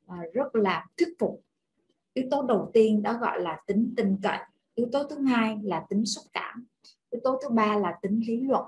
à, 0.07 0.17
rất 0.33 0.55
là 0.55 0.87
thuyết 0.99 1.09
phục. 1.19 1.43
Yếu 2.15 2.29
tố 2.31 2.43
đầu 2.43 2.71
tiên 2.73 3.03
đó 3.03 3.19
gọi 3.21 3.41
là 3.41 3.61
tính 3.67 3.95
tin 3.97 4.17
cậy. 4.23 4.39
Yếu 4.75 4.89
tố 4.93 5.05
thứ 5.05 5.19
hai 5.19 5.59
là 5.63 5.87
tính 5.89 6.07
xúc 6.07 6.25
cảm. 6.33 6.67
Yếu 7.11 7.21
tố 7.25 7.39
thứ 7.43 7.49
ba 7.49 7.77
là 7.77 7.99
tính 8.03 8.21
lý 8.27 8.41
luận. 8.41 8.65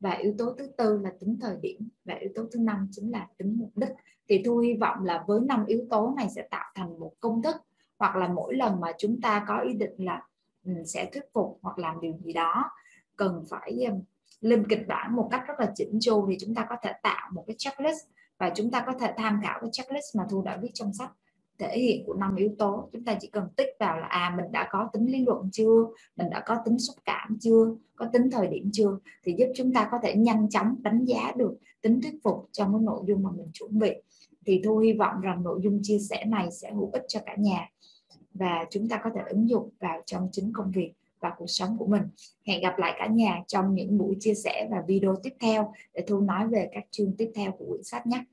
Và 0.00 0.10
yếu 0.10 0.34
tố 0.38 0.54
thứ 0.58 0.66
tư 0.66 0.98
là 0.98 1.12
tính 1.20 1.38
thời 1.40 1.56
điểm. 1.62 1.88
Và 2.04 2.14
yếu 2.14 2.30
tố 2.34 2.42
thứ 2.52 2.58
năm 2.58 2.88
chính 2.90 3.10
là 3.10 3.28
tính 3.38 3.56
mục 3.58 3.70
đích. 3.76 3.90
Thì 4.28 4.42
thu 4.44 4.58
hy 4.58 4.74
vọng 4.74 5.04
là 5.04 5.24
với 5.26 5.40
năm 5.40 5.64
yếu 5.66 5.86
tố 5.90 6.14
này 6.16 6.28
sẽ 6.34 6.48
tạo 6.50 6.72
thành 6.74 6.98
một 6.98 7.12
công 7.20 7.42
thức 7.42 7.56
hoặc 7.98 8.16
là 8.16 8.28
mỗi 8.28 8.54
lần 8.54 8.80
mà 8.80 8.92
chúng 8.98 9.20
ta 9.20 9.44
có 9.48 9.60
ý 9.60 9.74
định 9.74 9.94
là 9.98 10.22
ừ, 10.64 10.72
sẽ 10.86 11.10
thuyết 11.12 11.24
phục 11.32 11.58
hoặc 11.62 11.78
làm 11.78 12.00
điều 12.00 12.14
gì 12.24 12.32
đó 12.32 12.70
cần 13.16 13.44
phải 13.50 13.84
um, 13.88 14.02
lên 14.40 14.66
kịch 14.68 14.86
bản 14.88 15.16
một 15.16 15.28
cách 15.30 15.42
rất 15.48 15.54
là 15.58 15.72
chỉnh 15.74 15.98
chu 16.00 16.26
thì 16.28 16.36
chúng 16.40 16.54
ta 16.54 16.66
có 16.68 16.76
thể 16.82 16.92
tạo 17.02 17.30
một 17.32 17.44
cái 17.46 17.56
checklist 17.58 17.98
và 18.38 18.50
chúng 18.54 18.70
ta 18.70 18.84
có 18.86 18.92
thể 19.00 19.12
tham 19.16 19.40
khảo 19.42 19.58
cái 19.60 19.70
checklist 19.72 20.16
mà 20.16 20.24
thu 20.30 20.42
đã 20.42 20.58
viết 20.62 20.70
trong 20.74 20.92
sách 20.92 21.10
thể 21.58 21.78
hiện 21.78 22.04
của 22.06 22.14
năm 22.14 22.36
yếu 22.36 22.50
tố. 22.58 22.88
Chúng 22.92 23.04
ta 23.04 23.16
chỉ 23.20 23.28
cần 23.28 23.48
tích 23.56 23.68
vào 23.80 23.98
là 23.98 24.06
à 24.06 24.34
mình 24.36 24.52
đã 24.52 24.68
có 24.70 24.88
tính 24.92 25.06
lý 25.06 25.24
luận 25.24 25.50
chưa? 25.52 25.86
Mình 26.16 26.30
đã 26.30 26.42
có 26.46 26.56
tính 26.64 26.78
xúc 26.78 26.96
cảm 27.04 27.38
chưa? 27.40 27.76
Có 27.96 28.06
tính 28.12 28.30
thời 28.30 28.46
điểm 28.46 28.70
chưa? 28.72 28.98
Thì 29.24 29.34
giúp 29.38 29.46
chúng 29.56 29.72
ta 29.72 29.88
có 29.90 29.98
thể 30.02 30.14
nhanh 30.16 30.50
chóng 30.50 30.76
đánh 30.82 31.04
giá 31.04 31.32
được 31.36 31.54
tính 31.82 32.00
thuyết 32.02 32.14
phục 32.24 32.48
trong 32.52 32.72
cái 32.72 32.82
nội 32.82 33.04
dung 33.06 33.22
mà 33.22 33.30
mình 33.36 33.50
chuẩn 33.52 33.78
bị. 33.78 33.92
Thì 34.46 34.62
thu 34.64 34.78
hy 34.78 34.92
vọng 34.92 35.20
rằng 35.20 35.42
nội 35.42 35.60
dung 35.62 35.80
chia 35.82 35.98
sẻ 35.98 36.24
này 36.24 36.50
sẽ 36.50 36.72
hữu 36.72 36.90
ích 36.92 37.02
cho 37.08 37.20
cả 37.26 37.34
nhà 37.38 37.68
và 38.34 38.64
chúng 38.70 38.88
ta 38.88 39.00
có 39.04 39.10
thể 39.14 39.20
ứng 39.28 39.48
dụng 39.48 39.70
vào 39.80 40.02
trong 40.06 40.28
chính 40.32 40.52
công 40.52 40.70
việc 40.70 40.92
và 41.24 41.32
cuộc 41.38 41.46
sống 41.46 41.76
của 41.78 41.86
mình. 41.86 42.02
Hẹn 42.46 42.62
gặp 42.62 42.78
lại 42.78 42.94
cả 42.98 43.06
nhà 43.06 43.42
trong 43.46 43.74
những 43.74 43.98
buổi 43.98 44.16
chia 44.20 44.34
sẻ 44.34 44.68
và 44.70 44.82
video 44.88 45.16
tiếp 45.22 45.34
theo 45.40 45.72
để 45.94 46.04
thu 46.06 46.20
nói 46.20 46.48
về 46.48 46.68
các 46.72 46.84
chương 46.90 47.16
tiếp 47.18 47.30
theo 47.34 47.52
của 47.58 47.64
quyển 47.68 47.82
sách 47.82 48.06
nhé. 48.06 48.24